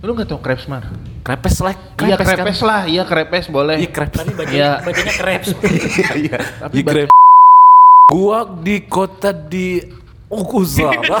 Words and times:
Lu 0.00 0.16
nggak 0.16 0.26
tahu 0.26 0.40
crepes 0.40 0.64
mar? 0.64 0.88
Krepes 1.20 1.60
lah, 1.60 1.76
Iya 1.94 2.16
krepes 2.16 2.24
kan. 2.26 2.36
crepes 2.40 2.60
lah, 2.62 2.80
iya 2.88 3.02
crepes 3.04 3.46
boleh. 3.46 3.76
Iya 3.76 3.90
krepes. 3.90 4.18
Tapi 4.18 4.32
bacanya, 4.32 4.56
Iya. 4.56 4.70
bacanya 4.80 5.14
crepes. 5.14 5.48
Iya, 5.92 6.08
iya. 6.16 6.38
Tapi 6.58 6.72
Iya, 6.72 6.82
ba- 6.82 6.92
krepes. 6.96 7.12
Gua 8.08 8.38
di 8.58 8.76
kota 8.82 9.30
di 9.30 9.66
Okuzara. 10.26 11.20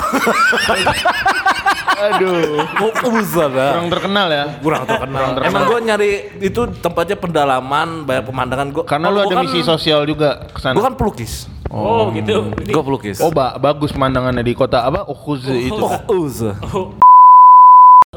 Aduh. 2.00 2.64
Okuzara. 2.88 3.66
Kurang 3.76 3.90
terkenal 3.92 4.26
ya. 4.28 4.44
kurang 4.58 4.84
terkenal. 4.88 5.24
Emang 5.44 5.62
gue 5.66 5.78
nyari 5.82 6.10
itu 6.40 6.60
tempatnya 6.80 7.14
pendalaman, 7.14 8.08
banyak 8.08 8.24
pemandangan 8.24 8.68
gue. 8.72 8.84
Karena 8.88 9.06
lu 9.06 9.20
ada 9.20 9.44
misi 9.44 9.60
sosial 9.60 10.02
juga 10.04 10.48
ke 10.48 10.56
sana. 10.56 10.72
Gue 10.72 10.82
kan 10.82 10.96
pelukis. 10.96 11.44
Oh, 11.68 12.08
gitu. 12.10 12.48
Ini- 12.56 12.72
Gue 12.72 12.82
pelukis. 12.82 13.20
Oh, 13.20 13.28
ba- 13.28 13.54
bagus 13.54 13.92
pemandangannya 13.92 14.40
di 14.40 14.54
kota 14.54 14.80
apa? 14.80 15.04
Okuz 15.04 15.44
itu. 15.44 15.76
Okuzara. 15.76 16.56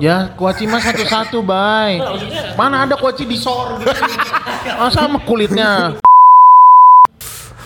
Ya, 0.02 0.34
kuaci 0.34 0.66
mah 0.66 0.82
satu-satu, 0.82 1.46
bay. 1.46 2.02
Mana 2.58 2.90
ada 2.90 2.98
kuaci 2.98 3.30
di 3.30 3.38
sor 3.38 3.78
gitu. 3.78 3.94
Masa 4.74 5.06
sama 5.06 5.22
kulitnya. 5.22 6.02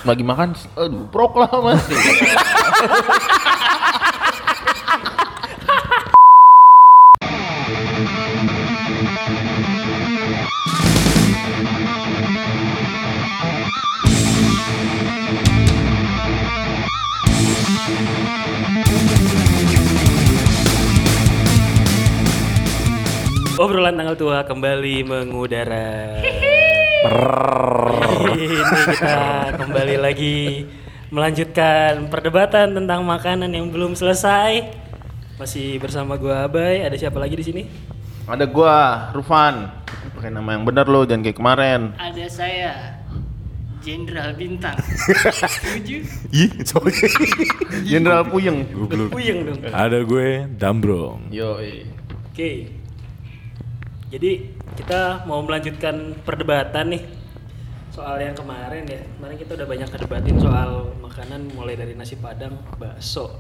Lagi 0.04 0.27
makan, 0.27 0.52
aduh, 0.76 1.08
proklamasi. 1.08 1.95
Obrolan 23.67 23.99
tanggal 23.99 24.16
tua 24.16 24.48
kembali 24.48 25.03
mengudara. 25.03 26.23
Ini 28.24 28.63
kita 28.63 29.20
kembali 29.59 29.96
lagi 29.99 30.63
melanjutkan 31.12 32.07
perdebatan 32.07 32.71
tentang 32.79 33.04
makanan 33.04 33.51
yang 33.51 33.68
belum 33.68 33.91
selesai. 33.91 34.71
Masih 35.35 35.84
bersama 35.84 36.15
gua 36.15 36.48
Abai, 36.48 36.79
ada 36.79 36.96
siapa 36.96 37.20
lagi 37.20 37.35
di 37.35 37.43
sini? 37.43 37.68
Ada 38.24 38.48
gua, 38.48 39.12
Rufan. 39.12 39.68
Pakai 40.15 40.31
nama 40.31 40.55
yang 40.55 40.63
benar 40.63 40.87
lo, 40.87 41.04
jangan 41.04 41.27
kayak 41.27 41.35
kemarin. 41.35 41.91
Ada 41.99 42.24
saya, 42.31 42.71
Jenderal 43.84 44.31
Bintang. 44.40 44.79
Setuju? 45.59 46.07
Ih, 46.31 46.52
sorry. 46.63 46.96
Jenderal 47.84 48.31
Puyeng. 48.31 48.63
Puyeng 49.12 49.43
dong. 49.43 49.59
Ada 49.76 50.07
gue 50.07 50.48
Dambrong. 50.55 51.27
Yo, 51.35 51.59
Oke. 52.31 52.77
Jadi 54.08 54.55
kita 54.80 55.27
mau 55.27 55.44
melanjutkan 55.44 56.16
perdebatan 56.24 56.96
nih 56.96 57.04
soal 57.91 58.16
yang 58.24 58.38
kemarin 58.38 58.88
ya. 58.88 59.04
Kemarin 59.04 59.36
kita 59.36 59.52
udah 59.60 59.68
banyak 59.68 59.90
kedebatin 59.91 60.38
soal 60.40 60.96
makanan 61.04 61.52
mulai 61.52 61.76
dari 61.76 61.91
nasi 61.91 62.16
padang, 62.16 62.55
bakso. 62.80 63.36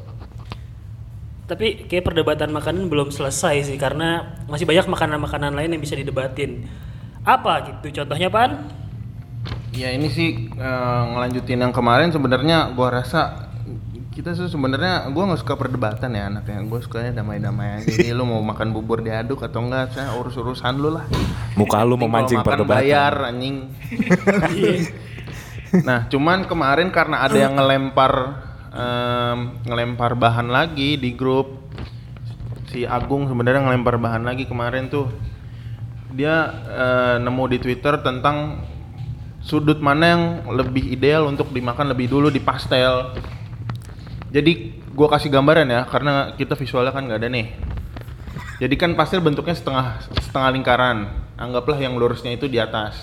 Tapi 1.47 1.87
kayak 1.87 2.11
perdebatan 2.11 2.51
makanan 2.51 2.91
belum 2.91 3.07
selesai 3.15 3.71
sih 3.71 3.79
karena 3.79 4.35
masih 4.51 4.67
banyak 4.67 4.91
makanan-makanan 4.91 5.55
lain 5.55 5.71
yang 5.71 5.79
bisa 5.79 5.95
didebatin. 5.95 6.67
Apa 7.23 7.71
gitu 7.71 8.03
contohnya 8.03 8.27
Pan? 8.27 8.67
Ya 9.71 9.95
ini 9.95 10.11
sih 10.11 10.51
eh, 10.51 11.01
ngelanjutin 11.15 11.63
yang 11.63 11.71
kemarin 11.71 12.11
sebenarnya 12.11 12.75
gua 12.75 12.99
rasa 12.99 13.46
kita 14.17 14.33
tuh 14.33 14.49
sebenarnya 14.49 15.13
gua 15.13 15.29
nggak 15.29 15.45
suka 15.45 15.53
perdebatan 15.53 16.09
ya 16.17 16.25
anaknya. 16.25 16.65
Gua 16.65 16.81
sukanya 16.81 17.21
damai-damai 17.21 17.85
aja. 17.85 17.85
Jadi 17.85 18.17
lu 18.17 18.25
mau 18.25 18.41
makan 18.41 18.73
bubur 18.73 19.05
diaduk 19.05 19.45
atau 19.45 19.61
enggak, 19.61 19.93
saya 19.93 20.17
urus-urusan 20.17 20.73
lu 20.73 20.89
lah. 20.97 21.05
Muka 21.53 21.85
lu 21.85 22.01
memancing 22.01 22.41
kalau 22.41 22.65
makan 22.65 22.65
perdebatan. 22.65 22.81
bayar 22.81 23.13
anjing. 23.29 23.57
nah, 25.87 26.09
cuman 26.09 26.49
kemarin 26.49 26.89
karena 26.89 27.29
ada 27.29 27.37
yang 27.37 27.53
ngelempar 27.61 28.13
em, 28.73 29.39
ngelempar 29.69 30.17
bahan 30.17 30.49
lagi 30.49 30.97
di 30.97 31.13
grup 31.13 31.69
si 32.73 32.89
Agung 32.89 33.29
sebenarnya 33.29 33.69
ngelempar 33.69 34.01
bahan 34.01 34.25
lagi 34.25 34.49
kemarin 34.49 34.89
tuh. 34.89 35.13
Dia 36.17 36.49
eh, 36.65 37.15
nemu 37.21 37.43
di 37.53 37.57
Twitter 37.61 38.01
tentang 38.01 38.65
sudut 39.45 39.77
mana 39.77 40.05
yang 40.09 40.23
lebih 40.57 40.89
ideal 40.89 41.29
untuk 41.29 41.53
dimakan 41.53 41.93
lebih 41.93 42.09
dulu 42.09 42.33
di 42.33 42.41
pastel. 42.41 43.13
Jadi 44.27 44.75
gua 44.91 45.07
kasih 45.07 45.31
gambaran 45.31 45.67
ya 45.71 45.81
karena 45.87 46.35
kita 46.35 46.59
visualnya 46.59 46.91
kan 46.91 47.07
nggak 47.07 47.19
ada 47.23 47.29
nih. 47.31 47.47
Jadi 48.57 48.75
kan 48.75 48.97
pastel 48.97 49.21
bentuknya 49.21 49.53
setengah 49.53 50.01
setengah 50.19 50.49
lingkaran. 50.57 50.97
Anggaplah 51.37 51.77
yang 51.77 51.93
lurusnya 51.95 52.33
itu 52.33 52.49
di 52.49 52.57
atas. 52.57 52.97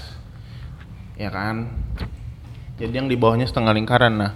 Ya 1.14 1.30
kan? 1.30 1.70
Jadi 2.74 2.90
yang 2.90 3.06
di 3.06 3.14
bawahnya 3.14 3.46
setengah 3.46 3.70
lingkaran. 3.70 4.18
Nah, 4.18 4.32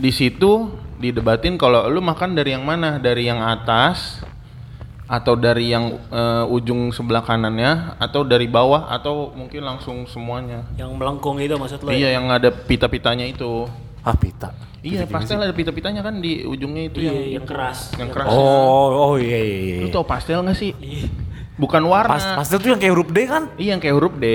di 0.00 0.08
situ 0.08 0.72
didebatin 0.96 1.60
kalau 1.60 1.84
lu 1.92 2.00
makan 2.00 2.32
dari 2.32 2.56
yang 2.56 2.64
mana? 2.64 2.96
Dari 2.96 3.28
yang 3.28 3.44
atas 3.44 4.24
atau 5.06 5.38
dari 5.38 5.70
yang 5.70 6.00
eh, 6.10 6.44
ujung 6.50 6.90
sebelah 6.90 7.22
kanannya 7.22 7.94
atau 8.02 8.26
dari 8.26 8.50
bawah 8.50 8.90
atau 8.90 9.30
mungkin 9.36 9.62
langsung 9.62 10.08
semuanya. 10.08 10.66
Yang 10.74 10.96
melengkung 10.98 11.38
itu 11.38 11.54
maksud 11.54 11.84
lo? 11.84 11.92
ya? 11.92 12.08
Iya, 12.08 12.08
yang 12.18 12.26
ada 12.32 12.48
pita-pitanya 12.50 13.28
itu. 13.28 13.68
Ah, 14.06 14.14
pita. 14.14 14.54
Iya, 14.80 15.02
pastel 15.04 15.42
ada 15.42 15.50
pita-pitanya 15.50 15.98
kan 15.98 16.22
di 16.22 16.46
ujungnya 16.46 16.86
itu 16.86 17.02
Iya, 17.02 17.10
yang 17.10 17.42
yang 17.42 17.44
keras. 17.44 17.90
yang 17.98 18.06
keras. 18.06 18.30
Oh, 18.30 19.10
oh 19.10 19.14
iya 19.18 19.34
iya. 19.34 19.58
iya. 19.58 19.76
Lu 19.82 19.90
tau 19.90 20.06
pastel 20.06 20.38
nggak 20.40 20.54
sih? 20.54 20.70
Iya. 20.78 21.10
Bukan 21.58 21.82
warna. 21.82 22.14
Pas, 22.14 22.24
pastel 22.38 22.62
tuh 22.62 22.70
yang 22.70 22.78
kayak 22.78 22.94
huruf 22.94 23.10
D 23.10 23.18
kan? 23.26 23.50
Iya 23.58 23.74
yang 23.74 23.82
kayak 23.82 23.96
huruf 23.98 24.14
D. 24.14 24.26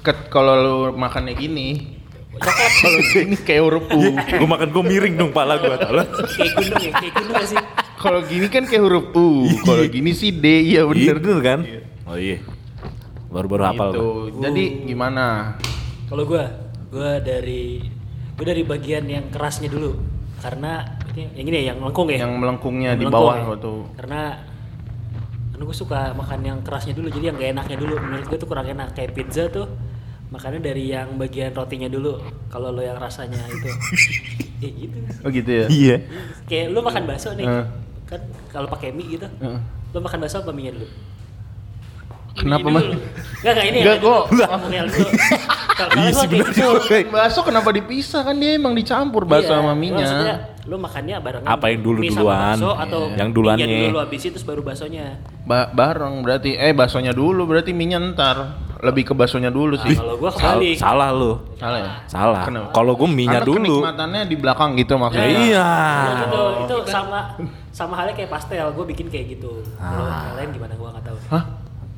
Ket 0.00 0.32
kalau 0.32 0.54
lu 0.56 0.76
makannya 0.96 1.36
gini. 1.36 2.00
kalau 2.40 3.00
gini 3.12 3.36
kayak 3.36 3.60
huruf 3.60 3.84
U. 3.92 4.00
gue 4.16 4.48
makan 4.48 4.68
gue 4.72 4.84
miring 4.88 5.14
dong 5.20 5.30
pala 5.36 5.60
gue 5.60 5.68
tolong. 5.76 6.08
Kayak 6.08 6.52
gunung 6.56 6.80
ya, 6.80 6.90
kayak 6.96 7.12
gunung 7.20 7.34
gak 7.36 7.48
sih? 7.52 7.58
Kalau 8.00 8.20
gini 8.24 8.46
kan 8.48 8.64
kayak 8.64 8.80
huruf 8.80 9.06
U. 9.12 9.44
Kalau 9.60 9.84
gini 9.84 10.16
sih 10.16 10.32
D. 10.32 10.46
Iya 10.64 10.88
Iya 10.88 11.12
bener. 11.12 11.16
bener 11.20 11.38
kan? 11.44 11.60
Oh 12.08 12.16
iya. 12.16 12.40
Baru-baru 13.28 13.62
hafal 13.68 13.90
Gitu. 13.92 14.06
Jadi 14.40 14.64
gimana? 14.88 15.60
Kalau 16.08 16.24
gua, 16.24 16.48
gua 16.88 17.20
dari 17.20 17.84
gua 18.40 18.46
dari 18.48 18.64
bagian 18.64 19.04
yang 19.04 19.28
kerasnya 19.28 19.68
dulu. 19.68 20.00
Karena 20.40 20.80
ini 21.12 21.28
yang 21.36 21.46
ini 21.46 21.52
ya, 21.52 21.64
yang 21.68 21.78
melengkung 21.78 22.08
ya. 22.08 22.24
Yang 22.24 22.32
melengkungnya 22.34 22.90
di 22.92 23.04
Melengkung 23.04 23.20
bawah 23.20 23.36
ya. 23.36 23.44
waktu. 23.46 23.72
Karena 23.94 24.22
karena 25.50 25.62
gue 25.62 25.76
suka 25.76 26.00
makan 26.10 26.40
yang 26.40 26.58
kerasnya 26.60 26.96
dulu, 26.96 27.12
jadi 27.12 27.24
yang 27.26 27.36
gak 27.36 27.50
enaknya 27.52 27.76
dulu. 27.76 27.94
Menurut 28.00 28.24
gue 28.24 28.38
tuh 28.40 28.48
kurang 28.48 28.64
enak. 28.64 28.96
Kayak 28.96 29.12
pizza 29.12 29.44
tuh 29.46 29.68
makannya 30.30 30.58
dari 30.58 30.88
yang 30.88 31.14
bagian 31.14 31.52
rotinya 31.52 31.84
dulu. 31.86 32.16
Kalau 32.48 32.70
lo 32.70 32.80
yang 32.80 32.96
rasanya 32.96 33.36
itu, 33.46 33.68
ya 34.64 34.70
gitu. 34.72 34.96
Oh 35.20 35.28
gitu 35.28 35.50
ya. 35.52 35.66
Iya. 35.68 35.96
Kayak 36.48 36.66
lu 36.70 36.80
makan 36.80 37.04
bakso 37.04 37.34
nih, 37.34 37.44
Eh. 37.44 37.66
kan 38.06 38.20
kalau 38.48 38.64
pakai 38.66 38.88
mie 38.90 39.12
gitu, 39.12 39.28
Heeh. 39.28 39.60
lo 39.92 39.98
makan 40.00 40.18
bakso 40.18 40.40
apa 40.40 40.50
mie 40.50 40.72
dulu? 40.72 40.88
Kenapa 42.32 42.66
mas? 42.66 42.80
dulu. 42.80 42.96
Enggak, 42.96 43.52
enggak 43.52 43.66
ini 43.66 43.78
Enggak, 43.82 43.96
ya. 43.96 44.00
gua- 44.00 44.24
Ngomongnya 44.48 44.80
dulu. 44.86 45.08
Kalau 45.82 45.92
Iya 45.96 46.10
gua 46.10 46.22
sih, 46.22 46.28
juga. 46.52 46.96
Bakso 47.10 47.40
kenapa 47.40 47.68
dipisah 47.70 48.20
kan 48.22 48.34
dia 48.34 48.52
emang 48.52 48.72
dicampur 48.72 49.22
bakso 49.22 49.48
Iya, 49.48 49.56
sama 49.56 49.72
maksudnya 49.72 49.96
mie-nya. 49.96 50.36
lu 50.62 50.76
makannya 50.76 51.16
barengan 51.18 51.48
Apa 51.48 51.64
yang 51.66 51.80
dulu 51.80 52.00
duluan? 52.02 52.54
bakso 52.54 52.70
atau 52.72 53.00
Iya. 53.06 53.16
Yang 53.16 53.30
duluannya. 53.32 53.66
dulu 53.86 53.98
habis 53.98 54.20
itu 54.20 54.30
terus 54.30 54.44
baru 54.44 54.60
baksonya 54.60 55.04
Ba- 55.42 55.68
bareng 55.68 56.14
berarti 56.20 56.50
eh 56.52 56.72
baksonya 56.72 57.12
dulu 57.12 57.44
berarti 57.44 57.70
mie-nya 57.70 57.98
ntar. 58.08 58.38
Lebih 58.80 59.02
ke 59.02 59.14
baksonya 59.14 59.48
dulu 59.48 59.76
nah, 59.76 59.84
sih. 59.84 59.92
kalau 59.92 60.16
gua 60.16 60.30
Sal- 60.30 60.56
kebalik 60.56 60.72
salah 60.74 61.12
lu. 61.12 61.36
Salah 61.54 61.78
ya? 61.78 61.90
Salah. 62.06 62.42
Kalau 62.70 62.92
gue 62.94 63.04
minyak 63.06 63.44
Karena 63.44 63.48
dulu. 63.52 63.76
kenikmatannya 63.76 64.22
di 64.24 64.36
belakang 64.36 64.70
gitu 64.74 64.96
maksudnya. 64.96 65.28
Iya. 65.28 65.68
Nah, 65.68 66.16
itu 66.24 66.42
itu 66.64 66.76
sama 66.86 67.20
sama 67.70 67.92
halnya 67.94 68.14
kayak 68.14 68.28
pastel 68.30 68.66
gue 68.66 68.84
bikin 68.86 69.06
kayak 69.06 69.36
gitu 69.36 69.60
kalau 69.76 70.04
Ah. 70.04 70.26
yang 70.26 70.36
lain 70.38 70.50
gimana 70.50 70.74
gua 70.74 70.88
nggak 70.90 71.06
tahu 71.06 71.18
Hah? 71.28 71.42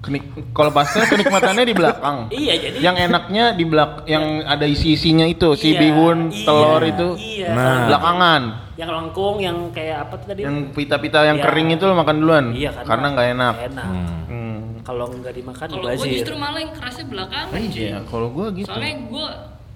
Kenik 0.02 0.22
kalau 0.50 0.74
pastel 0.74 1.06
kenikmatannya 1.06 1.62
di 1.62 1.72
belakang. 1.72 2.26
iya 2.34 2.58
jadi 2.58 2.74
Yang 2.76 2.96
enaknya 3.06 3.44
di 3.54 3.62
belak 3.62 4.02
yang 4.04 4.42
ada 4.42 4.66
isi-isinya 4.66 5.22
itu, 5.24 5.54
si 5.54 5.72
Iya, 5.72 5.78
bihun, 5.78 6.18
iya, 6.28 6.42
telur 6.42 6.82
itu. 6.82 7.08
iya, 7.16 7.48
Nah. 7.54 7.86
Belakangan. 7.86 8.42
yang 8.72 8.88
lengkung 8.90 9.36
yang 9.38 9.70
kayak 9.70 10.08
apa 10.08 10.16
tuh 10.16 10.26
tadi 10.28 10.42
Yang 10.42 10.74
pita-pita 10.74 11.22
yang 11.22 11.38
Iya. 11.38 11.44
kering 11.46 11.68
itu 11.70 11.84
lo 11.84 11.94
makan 11.94 12.16
duluan. 12.18 12.46
iya 12.50 12.74
karena 12.74 13.06
nggak 13.08 13.28
enak. 13.30 13.54
enak 13.70 13.86
Hmm. 13.86 14.20
Hmm. 14.26 14.58
kalau 14.82 15.06
nggak 15.06 15.32
dimakan 15.32 15.66
Kalau 15.70 15.86
gue 15.86 16.08
justru 16.10 16.34
malah 16.34 16.58
yang 16.58 16.74
kerasnya 16.74 17.06
belakangan. 17.06 17.54
Iya, 17.54 17.96
kalau 18.02 18.26
gua 18.28 18.50
gitu. 18.50 18.66
Soalnya 18.66 18.94
gue 19.06 19.26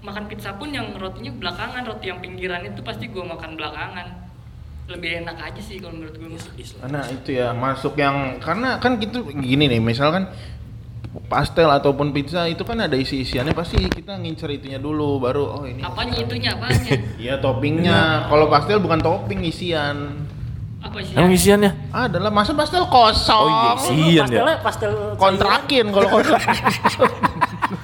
makan 0.02 0.24
pizza 0.26 0.50
pun 0.54 0.68
yang 0.68 0.90
rotinya 0.92 1.30
belakangan, 1.32 1.82
roti 1.84 2.06
yang 2.08 2.18
pinggiran 2.18 2.62
itu 2.64 2.82
pasti 2.82 3.06
gue 3.06 3.22
makan 3.22 3.54
belakangan. 3.54 4.25
Lebih 4.86 5.26
enak 5.26 5.36
aja 5.42 5.60
sih 5.60 5.82
kalau 5.82 5.98
menurut 5.98 6.14
gue. 6.14 6.30
Nah, 6.86 7.04
itu 7.10 7.34
ya 7.34 7.50
masuk 7.50 7.98
yang 7.98 8.38
karena 8.38 8.78
kan 8.78 9.02
gitu 9.02 9.26
gini 9.34 9.66
nih, 9.66 9.82
misalkan 9.82 10.30
pastel 11.26 11.66
ataupun 11.72 12.12
pizza 12.12 12.44
itu 12.46 12.62
kan 12.62 12.76
ada 12.76 12.92
isi-isiannya 12.92 13.56
pasti 13.56 13.88
kita 13.88 14.20
ngincer 14.20 14.52
itunya 14.52 14.76
dulu 14.76 15.16
baru 15.16 15.48
oh 15.58 15.64
ini 15.64 15.80
Apanya 15.80 16.16
itunya 16.20 16.52
apanya? 16.52 16.92
Iya 17.22 17.34
toppingnya. 17.40 18.28
Kalau 18.28 18.46
pastel 18.52 18.78
bukan 18.78 19.00
topping 19.00 19.40
isian. 19.48 20.28
Apa 20.84 21.02
sih? 21.02 21.16
Emang 21.16 21.32
isiannya? 21.32 21.72
Adalah 21.90 22.30
masa 22.30 22.52
pastel 22.54 22.84
kosong. 22.86 23.48
Oh 23.48 23.50
iya, 23.50 24.22
isian 24.22 24.28
ya. 24.30 24.60
pastel 24.60 25.16
Kontrakin 25.16 25.90
kalau 25.90 26.08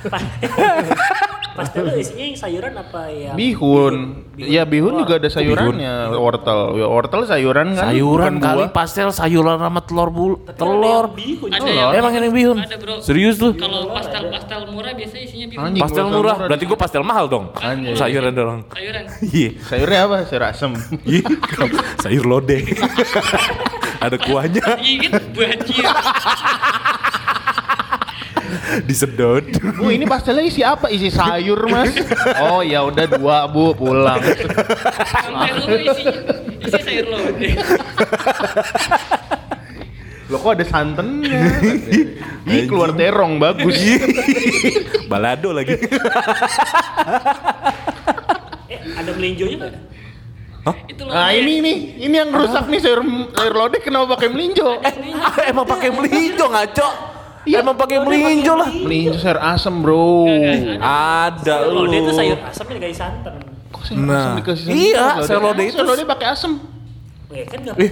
kontrak. 1.52 1.58
pastelnya 1.60 1.94
isinya 1.94 2.24
yang 2.24 2.38
sayuran 2.38 2.72
apa 2.74 3.00
yang 3.08 3.34
bihun. 3.34 3.94
Iya 4.32 4.62
bihun 4.64 4.92
Wah, 4.92 5.00
juga 5.00 5.12
ada 5.16 5.28
sayurannya. 5.28 5.94
Wortel. 6.14 6.60
Ya, 6.74 6.86
wortel 6.86 7.22
sayuran 7.24 7.66
kan. 7.72 7.84
Sayuran 7.86 8.32
bukan 8.32 8.42
kali 8.42 8.62
buah. 8.62 8.72
pastel 8.72 9.08
sayuran 9.10 9.56
sama 9.56 9.80
telur 9.80 10.08
bul 10.08 10.32
Tapi 10.40 10.56
telur. 10.56 11.04
bihun 11.12 11.48
Ada 11.48 11.60
Telur. 11.60 11.74
yang- 11.74 11.92
Emang 11.94 12.12
yang 12.12 12.32
bihun? 12.32 12.56
Ada, 12.58 12.76
bro. 12.76 12.94
Serius 12.98 13.36
tuh? 13.36 13.52
Kalau 13.54 13.92
pastel-pastel 13.92 14.60
murah 14.66 14.92
biasanya 14.92 15.22
isinya 15.22 15.46
bihun. 15.46 15.62
Anjing. 15.62 15.82
Pastel 15.82 16.00
pastel 16.00 16.06
murah, 16.10 16.34
murah 16.34 16.48
berarti 16.48 16.64
gua 16.64 16.78
pastel 16.78 17.02
mahal 17.02 17.26
dong. 17.26 17.44
Anjing. 17.54 17.92
Sayuran 17.94 18.32
doang. 18.32 18.60
Sayuran. 18.68 19.04
Iya. 19.32 19.50
Sayurnya 19.62 19.98
apa? 20.02 20.16
Sayur 20.24 20.44
asem. 20.44 20.72
Iya. 21.04 21.24
Sayur 21.98 22.24
lodeh. 22.24 22.62
Ada 24.02 24.18
kuahnya 24.18 24.82
Gigit 24.82 25.14
banjir. 25.30 25.86
disedot. 28.88 29.44
Bu 29.76 29.92
ini 29.92 30.08
pastelnya 30.08 30.44
isi 30.44 30.64
apa? 30.64 30.88
Isi 30.88 31.12
sayur 31.12 31.68
mas. 31.68 31.92
Oh 32.40 32.64
ya 32.64 32.80
udah 32.82 33.04
dua 33.06 33.44
bu 33.46 33.76
pulang. 33.76 34.20
Sampai 35.04 35.50
lu 35.60 35.76
isi 35.92 36.02
isi 36.64 36.78
sayur 36.80 37.06
lodeh. 37.12 37.52
Lo 40.32 40.40
kok 40.40 40.56
ada 40.56 40.64
santannya? 40.64 41.40
Ih 42.48 42.64
keluar 42.64 42.96
terong 42.96 43.36
bagus. 43.36 43.76
Balado 45.12 45.52
lagi. 45.52 45.76
eh 48.72 48.80
ada 48.96 49.10
melinjonya 49.12 49.56
nggak 49.60 49.72
Itu 50.88 51.02
Nah 51.04 51.34
ini 51.34 51.58
nih, 51.58 51.76
ini 52.06 52.14
yang 52.16 52.30
rusak 52.32 52.70
nih 52.70 52.80
sayur 52.80 53.02
sayur 53.34 53.52
lodeh 53.52 53.82
kenapa 53.84 54.16
pakai 54.16 54.32
melinjo? 54.32 54.80
Ah, 54.80 55.50
Emang 55.50 55.68
pakai 55.68 55.92
melinjo 55.92 56.48
ngaco? 56.48 57.11
Emang 57.44 57.74
pakai 57.74 57.98
melinjo 57.98 58.54
lah. 58.54 58.70
Melinjo 58.70 59.16
sayur 59.16 59.38
asem 59.38 59.74
bro. 59.76 60.30
Ada 60.78 61.66
lu. 61.66 61.84
Lodeh 61.84 61.98
itu 62.00 62.12
sayur 62.12 62.38
asamnya 62.40 62.74
dikasih 62.78 62.96
santan 62.96 63.34
Kok 63.68 63.82
sayur 63.82 63.98
Nah, 64.00 64.14
asem 64.14 64.32
dikasih 64.38 64.64
santan? 64.64 64.78
iya, 64.78 65.04
Sayur 65.20 65.42
itu- 65.58 65.82
lodeh 65.82 66.06
pakai 66.06 66.28
asem. 66.28 66.52
ya 67.28 67.44
kan 67.48 67.60
Eh, 67.80 67.90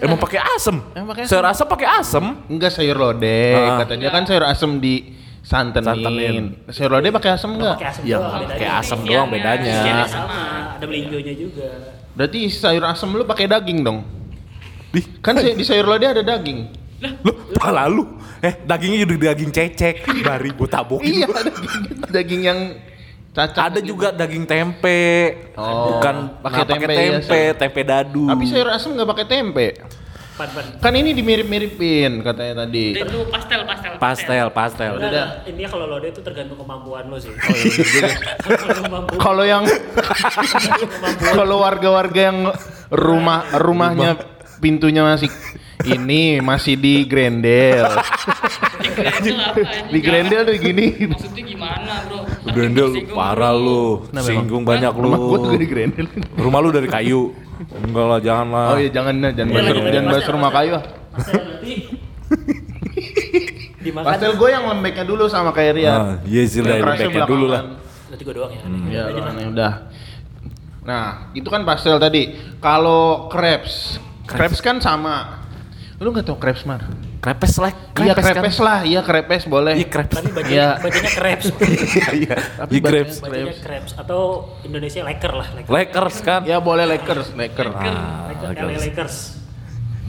emang 0.00 0.16
pakai 0.16 0.40
asem? 0.48 0.76
Emang 0.94 1.08
pakai 1.10 1.22
Sayur 1.26 1.44
asem 1.44 1.66
pakai 1.66 1.88
asem? 1.92 2.24
Enggak 2.46 2.70
sayur 2.70 2.96
lodeh, 2.96 3.58
Ah. 3.58 3.82
katanya 3.82 4.08
kan 4.08 4.22
sayur 4.22 4.44
asem 4.44 4.70
di 4.78 4.94
santenin. 5.42 5.84
Santenin. 5.84 6.44
Sayur 6.70 6.90
lodeh 6.92 7.10
pakai 7.10 7.30
asem 7.34 7.50
enggak? 7.52 7.76
pakai 7.76 7.88
asam 7.90 8.02
Ya, 8.02 8.16
doang 8.16 8.32
bedanya. 8.32 8.54
pakai 8.54 8.68
asem 8.72 8.98
doang 9.02 9.28
bedanya. 9.28 9.74
Sama 10.06 10.38
ada 10.72 10.84
melinjonya 10.84 11.34
juga 11.34 11.68
Berarti 12.16 12.48
sayur 12.48 12.80
asem 12.82 13.10
lu 13.10 13.24
pakai 13.24 13.44
daging 13.44 13.82
dong. 13.82 14.00
Di, 14.88 15.04
Kan 15.20 15.36
di 15.36 15.60
sayur 15.60 15.84
lodeh 15.84 16.08
ada 16.08 16.22
daging. 16.22 16.58
lu, 17.20 17.28
pala 17.52 17.84
lu. 17.86 18.08
Eh, 18.42 18.54
dagingnya 18.62 19.04
udah 19.04 19.16
daging 19.32 19.52
cecek. 19.52 19.94
Dari 20.04 20.50
gua 20.52 20.68
tabokin. 20.68 21.08
iya, 21.08 21.26
daging 21.28 21.66
daging 22.10 22.42
yang 22.44 22.58
cacat. 23.32 23.60
Ada 23.72 23.78
gitu. 23.80 23.96
juga 23.96 24.08
daging 24.12 24.44
tempe. 24.44 25.02
Oh, 25.56 25.96
Bukan 25.96 26.40
pakai 26.40 26.62
tempe, 26.64 26.86
tempe, 26.88 27.40
iya, 27.40 27.52
tempe, 27.52 27.80
dadu. 27.84 28.24
Tapi 28.28 28.44
sayur 28.48 28.68
asem 28.72 28.90
nggak 28.92 29.08
pakai 29.08 29.26
tempe. 29.26 29.66
pan 30.36 30.52
pan 30.52 30.64
Kan 30.84 30.92
ini 30.92 31.16
dimirip-miripin 31.16 32.20
katanya 32.20 32.68
tadi. 32.68 32.92
Itu 32.92 33.24
pastel 33.32 33.64
pastel. 33.64 33.92
pastel, 33.96 34.46
pastel. 34.52 34.92
Udah 35.00 35.08
dah. 35.08 35.26
ini 35.48 35.64
kalau 35.64 35.88
lodeh 35.88 36.12
itu 36.12 36.20
tergantung 36.20 36.60
kemampuan 36.60 37.08
lo 37.08 37.16
sih 37.16 37.32
Oh, 37.32 37.56
iya, 37.56 37.72
juga. 37.72 38.08
Kalau 39.24 39.44
yang 39.48 39.64
kalau 41.32 41.64
warga-warga 41.64 42.20
yang 42.28 42.52
rumah 42.92 43.48
rumahnya 43.56 44.20
pintunya 44.60 45.00
masih 45.00 45.32
ini 45.88 46.22
masih 46.38 46.74
di 46.74 47.04
Grendel. 47.04 47.86
Di 48.76 48.90
grendel 48.92 49.36
apa 49.38 49.60
anjing? 49.60 49.86
Di 49.88 49.98
Grendel 50.00 50.40
tuh 50.42 50.56
gini. 50.56 50.86
Maksudnya 51.06 51.42
gimana, 51.44 51.92
Bro? 52.04 52.18
Ntar 52.26 52.52
Grendel 52.52 52.88
parah 53.08 53.52
lu. 53.52 54.06
Kenapa 54.06 54.26
Singgung 54.26 54.62
banyak 54.62 54.92
lu. 54.92 55.02
Rumah 55.04 55.18
gua 55.20 55.38
juga 55.42 55.56
di 55.56 55.68
Grendel. 55.68 56.06
Rumah 56.34 56.58
lu 56.58 56.68
dari 56.70 56.88
kayu. 56.88 57.22
Enggak 57.56 58.04
lah, 58.04 58.18
jangan 58.20 58.46
lah. 58.50 58.66
Oh 58.72 58.78
iya 58.78 58.90
jangan 58.90 59.14
jangan 59.16 59.46
Iya, 59.46 59.54
bahas 59.54 59.66
lagi- 59.66 59.92
jangan 59.92 60.08
bahas 60.08 60.26
rumah 60.28 60.50
pastel. 60.50 60.58
kayu. 60.58 60.72
ah. 60.76 60.84
pastel 64.02 64.32
gue 64.34 64.48
yang 64.50 64.64
lembeknya 64.66 65.04
dulu 65.04 65.24
sama 65.26 65.50
kayak 65.50 65.72
Ria. 65.74 65.88
Ah, 65.88 66.12
iya 66.24 66.42
sih, 66.44 66.60
lah, 66.60 66.76
lembeknya 66.76 67.22
dulu 67.24 67.46
lah. 67.46 67.62
nanti 68.06 68.22
gue 68.22 68.34
doang 68.34 68.50
ya 68.50 68.60
Iya, 68.86 69.02
doang, 69.10 69.36
ya 69.36 69.48
udah. 69.48 69.72
Nah, 70.82 71.06
itu 71.32 71.46
kan 71.46 71.62
pastel 71.62 71.96
tadi. 71.96 72.30
Kalau 72.58 73.26
crepes, 73.26 73.98
crepes 74.24 74.58
kan 74.60 74.78
sama. 74.78 75.35
Lu 75.96 76.12
nggak 76.12 76.24
tau 76.24 76.36
crepes 76.36 76.62
mar? 76.62 76.84
Krepes 77.18 77.56
lah. 77.56 77.72
Iya 77.96 78.12
krepes 78.12 78.28
kan? 78.28 78.34
crepes 78.38 78.58
lah, 78.60 78.78
iya 78.84 79.00
crepes 79.00 79.42
boleh. 79.46 79.74
Iya, 79.74 79.88
krepes. 79.88 80.14
tapi 80.14 80.28
bacanya 80.30 80.52
Iya. 80.52 80.68
bacanya 80.78 81.10
crepes 81.10 81.44
Iya, 82.20 82.36
Tapi 82.54 82.70
iya, 82.70 82.82
bacanya- 82.84 83.16
Crepes. 83.16 83.58
crepes 83.58 83.92
atau 83.96 84.20
Indonesia 84.62 85.00
Laker 85.00 85.32
lah 85.32 85.48
Laker 85.56 85.72
Lakers 85.72 86.16
kan? 86.20 86.40
Ya 86.44 86.60
boleh 86.60 86.84
Lakers, 86.84 87.32
Lakers. 87.32 87.72
Ah, 87.72 88.28
Laker, 88.28 88.52
Lakers. 88.52 88.68
LA 88.68 88.80
Lakers 88.84 89.16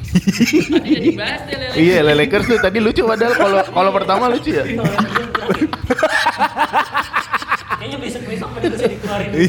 Tadi 0.08 0.72
udah 0.88 1.04
dibahas 1.04 1.42
deh, 1.44 1.56
Lele. 1.58 1.76
Iya, 1.78 1.98
Lakers 2.06 2.46
tuh 2.48 2.60
tadi 2.60 2.78
lucu 2.80 3.02
padahal 3.04 3.34
kalau 3.34 3.60
kalau 3.66 3.92
pertama 3.94 4.24
lucu 4.28 4.52
ya. 4.52 4.64
kayaknya 7.78 7.98
besok 7.98 8.24
besok 8.26 8.50
pada 8.52 8.68
bisa 8.68 8.86
dikeluarin 8.88 9.30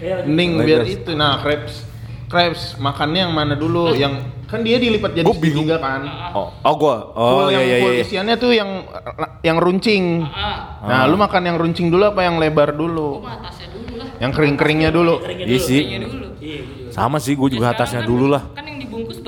Ya, 0.00 0.24
Mending 0.24 0.64
biar 0.64 0.82
itu. 0.88 1.12
Nah, 1.12 1.44
crepes 1.44 1.84
crepes 2.30 2.78
makannya 2.78 3.26
yang 3.26 3.34
mana 3.34 3.54
dulu? 3.54 3.90
Yang 3.92 4.22
kan 4.46 4.62
dia 4.62 4.76
dilipat 4.76 5.12
jadi 5.12 5.22
Gua 5.22 5.34
bingung. 5.36 5.66
segitiga 5.66 5.76
kan. 5.78 6.00
Oh, 6.32 6.48
oh 6.56 6.74
gua. 6.76 6.96
Oh, 7.12 7.26
full 7.36 7.48
iya 7.48 7.52
yang 7.52 7.64
iya 7.64 7.76
full 7.80 7.92
iya. 7.92 8.02
isiannya 8.02 8.36
tuh 8.36 8.52
yang 8.52 8.70
yang 9.42 9.58
runcing. 9.58 10.22
Ah, 10.24 10.78
Nah, 10.80 11.04
lu 11.04 11.16
makan 11.16 11.42
yang 11.44 11.56
runcing 11.56 11.86
dulu 11.88 12.06
apa 12.06 12.22
yang 12.22 12.38
lebar 12.38 12.70
gua 12.70 12.80
dulu? 12.80 13.08
mah 13.20 13.36
atasnya 13.36 13.68
dulu 13.68 13.92
lah. 13.96 14.08
Yang 14.16 14.30
kering-keringnya 14.32 14.90
dulu. 14.90 15.14
keringnya 15.18 15.44
Iya 15.44 15.52
dulu. 15.52 15.66
sih. 15.66 15.80
Keringnya 15.80 16.00
dulu. 16.04 16.26
iya 16.40 16.58
juga 16.62 16.90
Sama 16.90 17.16
sih, 17.16 17.34
gua 17.34 17.48
juga 17.48 17.66
Ya, 17.66 17.72
atasnya 17.72 18.00
sekarang 18.00 18.10
dulu 18.10 18.24
kan- 18.24 18.32
lah. 18.32 18.42
Kan 18.52 18.64
yang 18.64 18.78
dibungkus 18.80 19.18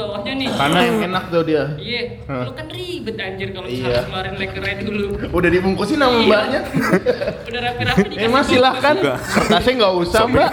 nih. 0.43 0.51
Karena 0.53 0.79
yang 0.83 0.99
enak 1.07 1.25
tuh 1.29 1.43
dia. 1.43 1.65
Iya, 1.79 2.03
Hah. 2.27 2.43
lu 2.43 2.53
kan 2.53 2.67
ribet 2.67 3.17
anjir 3.17 3.49
kalau 3.51 3.67
Iya. 3.67 3.77
misalnya 3.79 4.03
keluarin 4.05 4.35
lekernya 4.37 4.75
dulu. 4.83 5.07
Udah 5.31 5.51
dibungkusin 5.51 5.97
sama 5.97 6.13
Iya. 6.13 6.27
mbaknya. 6.27 6.61
Udah 7.49 7.61
rapi-rapi 7.63 8.15
Eh 8.17 8.29
mas 8.29 8.47
silahkan. 8.47 8.95
Kertasnya 9.15 9.73
nggak 9.79 9.95
usah 9.97 10.23
mbak. 10.27 10.51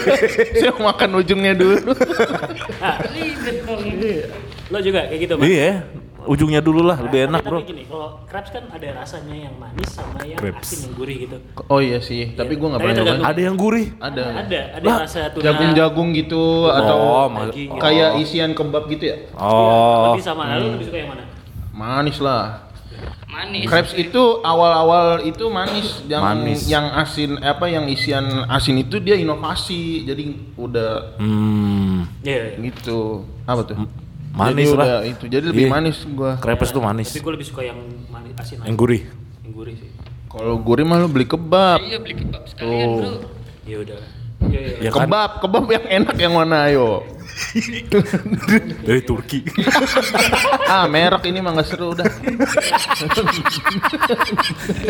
Saya 0.58 0.70
mau 0.72 0.84
makan 0.88 1.10
ujungnya 1.18 1.52
dulu. 1.52 1.90
Ribet 3.10 3.56
dong. 3.62 3.82
lo 4.64 4.78
juga 4.80 5.04
kayak 5.04 5.20
gitu 5.20 5.34
bang 5.36 5.44
Iya, 5.46 5.70
ujungnya 6.26 6.58
dulu 6.58 6.82
lah, 6.82 6.96
lebih 6.98 7.20
Tapi- 7.20 7.28
enak, 7.28 7.40
tapi 7.40 7.50
Bro. 7.50 7.58
gini 7.64 7.82
kalau 7.84 8.08
crepes 8.24 8.50
kan 8.50 8.64
ada 8.68 8.88
rasanya 8.94 9.36
yang 9.40 9.54
manis 9.54 9.88
sama 9.88 10.18
yang 10.20 10.36
Crepes. 10.36 10.64
asin 10.64 10.78
yang 10.82 10.94
gurih 10.94 11.16
gitu 11.22 11.36
Oh 11.66 11.78
iya 11.78 11.98
sih, 11.98 12.32
tapi 12.32 12.52
gua 12.54 12.68
nggak 12.70 12.80
Tapi 12.80 12.90
pernah 12.90 13.04
nyobain. 13.06 13.22
Ada 13.26 13.40
yang 13.40 13.56
gurih. 13.56 13.86
Ada. 13.96 14.24
ada 14.38 14.60
ada 14.74 14.84
Lah, 14.84 14.98
rasa 15.02 15.20
tuna 15.28 15.44
Jagung-jagung 15.44 16.08
gitu 16.12 16.44
atau 16.66 16.96
Oh, 16.98 17.26
daging 17.46 17.70
gitu. 17.70 17.78
kayak 17.78 18.10
isian 18.18 18.50
kebab 18.50 18.84
gitu 18.88 19.04
ya? 19.06 19.16
Oh. 19.34 20.10
Tapi 20.10 20.20
sama 20.20 20.56
lu 20.56 20.74
lebih 20.74 20.86
suka 20.86 20.98
yang 20.98 21.10
mana 21.10 21.24
Manis 21.70 22.18
lah. 22.18 22.44
Manis. 23.26 23.66
Crepes 23.66 23.92
itu 23.94 24.22
awal-awal 24.40 25.18
itu 25.20 25.42
manis, 25.48 26.06
yang 26.06 26.22
Manis. 26.22 26.60
yang 26.64 26.86
asin 26.94 27.34
eh, 27.36 27.50
apa 27.50 27.66
yang 27.66 27.82
isian 27.84 28.22
asin 28.46 28.78
itu 28.78 28.96
dia 28.98 29.18
inovasi, 29.18 30.04
jadi 30.04 30.22
udah 30.54 31.18
Hmm. 31.18 32.06
Iya, 32.22 32.54
iya. 32.54 32.62
gitu. 32.62 33.26
Apa 33.42 33.66
tuh? 33.66 33.74
Manis 34.34 34.66
jadi 34.66 34.74
lah. 34.74 34.86
Udah, 34.86 35.00
itu 35.06 35.24
jadi 35.30 35.44
lebih 35.46 35.64
Iya. 35.64 35.70
manis 35.70 35.96
gua. 36.10 36.32
Krepes 36.42 36.74
tuh 36.74 36.82
manis. 36.82 37.08
Tapi 37.08 37.22
gue 37.22 37.32
lebih 37.38 37.46
suka 37.46 37.62
yang 37.62 37.78
manis 38.10 38.34
asin 38.34 38.58
Yang 38.66 38.76
gurih. 38.76 39.02
Yang 39.46 39.52
gurih 39.54 39.74
sih. 39.78 39.90
Kalau 40.26 40.54
gurih 40.58 40.82
mah 40.82 40.98
lu 40.98 41.06
beli 41.06 41.22
kebab. 41.24 41.78
Iya 41.78 42.02
beli 42.02 42.14
kebab 42.18 42.42
sekalian 42.50 42.88
Tuh. 42.90 42.98
bro. 42.98 43.10
Ya 43.64 43.76
udah. 43.78 44.00
Ya, 44.44 44.60
ya. 44.60 44.76
Ya 44.76 44.90
kan? 44.90 45.06
kebab, 45.06 45.30
kebab 45.40 45.64
yang 45.70 45.84
enak 46.02 46.16
yang 46.18 46.34
mana 46.34 46.66
ayo? 46.68 47.06
Dari 48.84 49.00
Turki. 49.00 49.46
ah, 50.68 50.84
merek 50.84 51.24
ini 51.24 51.38
mah 51.38 51.54
nggak 51.54 51.66
seru 51.66 51.94
udah. 51.94 52.04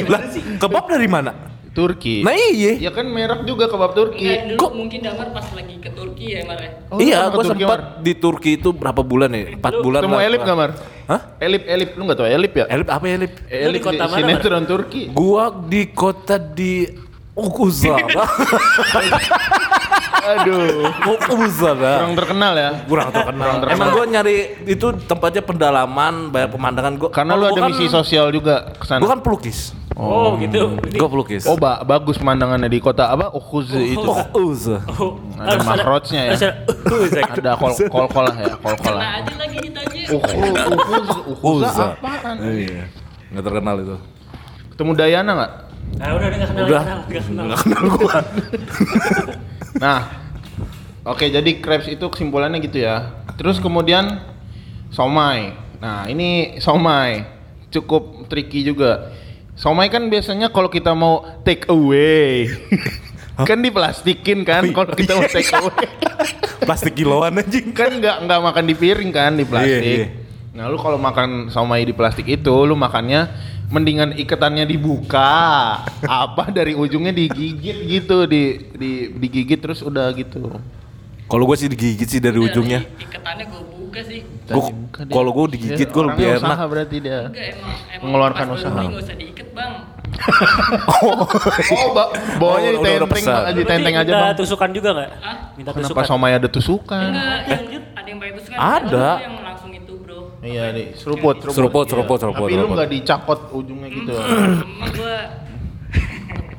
lah, 0.08 0.20
kebab 0.58 0.84
dari 0.88 1.06
mana? 1.06 1.32
Turki. 1.74 2.22
Nah 2.22 2.30
iya. 2.32 2.78
Ya 2.78 2.90
kan 2.90 3.02
merek 3.04 3.42
juga 3.42 3.66
kebab 3.66 3.92
Turki. 3.92 4.24
Enggak, 4.24 4.46
dulu 4.46 4.58
Kok- 4.62 4.74
mungkin 4.74 4.98
Damar 5.02 5.28
pas 5.34 5.46
lagi 5.50 5.74
ke 5.76 5.90
Turki 5.90 6.26
ya 6.30 6.40
Mar 6.46 6.58
ya. 6.58 6.70
Oh, 6.88 6.98
iya, 7.02 7.18
gua 7.26 7.42
Turki, 7.42 7.50
sempat 7.50 7.68
Mar? 7.74 7.80
di 7.98 8.12
Turki 8.14 8.50
itu 8.54 8.68
berapa 8.70 9.02
bulan 9.02 9.28
ya? 9.28 9.42
Empat 9.52 9.74
bulan 9.82 10.00
Ketemu 10.00 10.14
lah. 10.14 10.22
Elip 10.24 10.40
nggak 10.40 10.56
Mar? 10.56 10.70
Hah? 11.04 11.20
Elip, 11.36 11.62
Elip, 11.66 11.90
lu 11.98 12.02
nggak 12.06 12.16
tau 12.16 12.24
Elip 12.24 12.52
ya? 12.54 12.64
Elip 12.70 12.88
apa 12.88 13.04
Elip? 13.04 13.32
Elip 13.44 13.74
di 13.74 13.80
kota 13.82 13.92
di 13.92 13.98
mana, 14.00 14.14
Mar? 14.14 14.18
sinetron 14.22 14.64
Turki. 14.64 15.02
Gua 15.10 15.44
di 15.50 15.82
kota 15.90 16.36
di 16.38 16.74
Okuzara. 17.34 18.06
Aduh, 20.24 20.88
Okuzara. 20.88 21.92
kurang 22.00 22.16
terkenal 22.16 22.52
ya. 22.56 22.70
Kurang 22.88 23.10
terkenal. 23.12 23.44
Kurang 23.44 23.58
terkenal. 23.60 23.76
Emang 23.76 23.88
gua 23.92 24.04
nyari 24.08 24.36
itu 24.64 24.86
tempatnya 25.04 25.42
pendalaman, 25.44 26.32
banyak 26.32 26.50
pemandangan 26.50 26.92
gua. 26.96 27.10
Karena 27.12 27.36
lu 27.36 27.44
ada 27.44 27.60
gua 27.60 27.68
misi 27.68 27.90
kan, 27.90 28.00
sosial 28.00 28.32
juga 28.32 28.72
ke 28.72 28.84
sana. 28.88 29.04
Gua 29.04 29.10
kan 29.12 29.20
pelukis. 29.20 29.76
Oh, 29.94 30.34
gitu. 30.42 30.74
Ini- 30.90 30.98
Gue 30.98 31.06
pelukis. 31.06 31.46
Oh, 31.46 31.54
ba- 31.54 31.86
bagus 31.86 32.18
pemandangannya 32.18 32.66
di 32.66 32.82
kota 32.82 33.08
apa? 33.08 33.30
Ukhuz 33.30 33.70
itu. 33.70 34.02
Oh, 34.02 34.50
Uza. 34.50 34.82
Oh, 34.90 35.22
Ada 35.38 35.62
makrotnya 35.62 36.20
ya. 36.26 36.30
harus 36.34 36.42
ada- 36.42 37.54
uh, 37.54 37.56
kol 37.56 37.72
kol 37.86 38.06
kolah 38.10 38.34
ya, 38.34 38.52
kol 38.58 38.74
ditanya. 38.74 40.02
Ukhuz, 40.10 40.58
ukhuz, 40.66 41.08
ukhuz 41.30 41.62
apaan? 41.78 42.36
Iya. 42.42 42.84
Nggak 43.30 43.44
terkenal 43.46 43.74
itu. 43.80 43.96
Ketemu 44.74 44.90
Dayana 44.98 45.30
nggak? 45.32 45.52
Nah, 45.94 46.06
udah 46.10 46.26
udah 46.26 46.38
nggak 46.38 46.50
kenal, 46.50 46.64
Udah. 46.66 46.82
nggak 46.82 46.86
kenal, 46.90 47.00
nggak 47.06 47.22
kenal. 47.22 47.44
Nggak 47.46 47.60
kenal 47.62 47.82
gua. 47.94 48.18
Nah, 49.74 50.00
oke 51.02 51.26
jadi 51.26 51.50
crepes 51.58 51.90
itu 51.90 52.06
kesimpulannya 52.06 52.62
gitu 52.62 52.78
ya. 52.78 53.10
Terus 53.34 53.58
kemudian 53.58 54.22
somai. 54.90 55.50
Nah 55.82 56.06
ini 56.06 56.58
somai 56.62 57.26
cukup 57.70 58.30
tricky 58.30 58.62
juga. 58.62 59.10
Somai 59.54 59.86
kan 59.86 60.02
biasanya 60.04 60.50
kalau 60.50 60.66
kita 60.66 60.90
mau 60.92 61.22
take 61.40 61.66
away, 61.68 62.50
kan 63.40 63.54
diplastikin 63.56 64.42
kan 64.42 64.66
kalau 64.68 64.90
kita 64.90 65.14
mau 65.14 65.26
take 65.26 65.50
away. 65.52 65.86
Plastik 66.66 66.96
kiloan 66.96 67.36
anjing. 67.36 67.70
kan 67.70 67.92
nggak 67.92 68.24
nggak 68.24 68.40
makan 68.40 68.64
di 68.64 68.74
piring 68.74 69.10
kan 69.10 69.32
di 69.32 69.44
plastik. 69.44 69.84
Iya, 69.84 70.00
iya. 70.00 70.06
Nah 70.54 70.66
lu 70.66 70.76
kalau 70.76 70.96
makan 70.96 71.48
somai 71.48 71.82
di 71.82 71.92
plastik 71.92 72.24
itu 72.24 72.54
lu 72.64 72.72
makannya 72.72 73.28
mendingan 73.68 74.14
ikatannya 74.14 74.64
dibuka 74.64 75.82
apa 76.00 76.48
dari 76.48 76.72
ujungnya 76.72 77.10
digigit 77.10 77.78
gitu 77.84 78.24
di 78.24 78.42
di 78.70 78.90
digigit 79.12 79.60
terus 79.60 79.80
udah 79.80 80.08
gitu. 80.14 80.56
Kalau 81.24 81.44
gue 81.44 81.56
sih 81.56 81.68
digigit 81.68 82.08
sih 82.08 82.18
dari 82.18 82.38
ujungnya. 82.38 82.80
I- 82.82 83.06
Iketannya 83.06 83.44
gue 83.44 83.62
buka 83.70 84.00
sih. 84.02 84.20
Gua- 84.46 84.72
kalau 85.06 85.30
gua 85.30 85.46
digigit, 85.46 85.88
gua 85.88 86.04
lebih 86.08 86.24
enak. 86.30 86.42
usaha 86.42 86.64
berarti 86.64 86.96
dia. 86.98 87.18
Enggak 87.24 87.44
emang 87.50 87.72
emang 87.88 88.02
Mengeluarkan 88.02 88.46
usaha. 88.50 88.70
beli 88.70 88.86
nggak 88.86 89.02
usah 89.02 89.14
diikat 89.14 89.48
bang. 89.50 89.72
Oh, 91.74 91.90
ba 91.90 92.04
bawahnya 92.36 92.70
Oh, 92.70 92.80
udah- 92.80 92.96
udah. 92.98 93.08
Bang. 93.10 93.56
ditenteng 93.56 93.94
aja 93.96 94.12
bang. 94.14 94.34
tusukan 94.34 94.70
juga 94.70 94.88
nggak? 94.92 95.10
Hah? 95.16 95.36
Minta 95.54 95.70
Kenapa 95.70 95.80
tusukan. 95.82 96.04
somai 96.06 96.32
ada 96.32 96.46
tusukan? 96.46 97.08
Enggak, 97.08 97.36
Eh, 97.40 97.50
lanjut. 97.56 97.82
ada 97.90 98.06
yang 98.06 98.18
pakai 98.18 98.32
tusukan. 98.34 98.58
Ada. 98.60 99.08
Yang 99.18 99.34
langsung 99.42 99.70
itu 99.72 99.92
bro. 99.98 100.18
Iya 100.40 100.64
nih, 100.70 100.86
seruput, 100.94 101.34
Seruput, 101.40 101.86
seruput, 101.88 102.18
seruput, 102.18 102.46
Tapi 102.46 102.54
lu 102.54 102.66
nggak 102.70 102.90
dicakot 102.90 103.40
ujungnya 103.50 103.88
gitu. 103.90 104.12
Emang 104.12 104.90
gua 104.92 105.16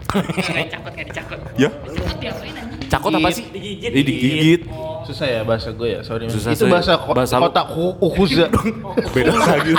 nggak 0.15 0.65
dicakot 0.65 0.92
nggak 0.92 1.08
dicakot. 1.08 1.39
Ya. 1.56 1.70
Dicakot 1.72 2.18
diapain 2.18 2.54
anjing? 2.56 2.82
Cakot 2.88 3.12
apa 3.13 3.30
sih? 3.30 3.44
Digigit. 3.48 3.92
Digigit. 3.92 4.62
Susah 5.05 5.27
ya 5.27 5.41
bahasa 5.41 5.69
gue 5.69 5.89
ya, 5.89 6.01
sorry. 6.01 6.25
Susah, 6.25 6.51
itu 6.51 6.65
bahasa, 6.65 6.97
ko 6.97 7.13
Bahasa 7.13 7.38
kota 7.38 7.62
Hu- 7.63 7.97
Uhuza. 8.00 8.50
Beda 9.13 9.31
lagi. 9.33 9.74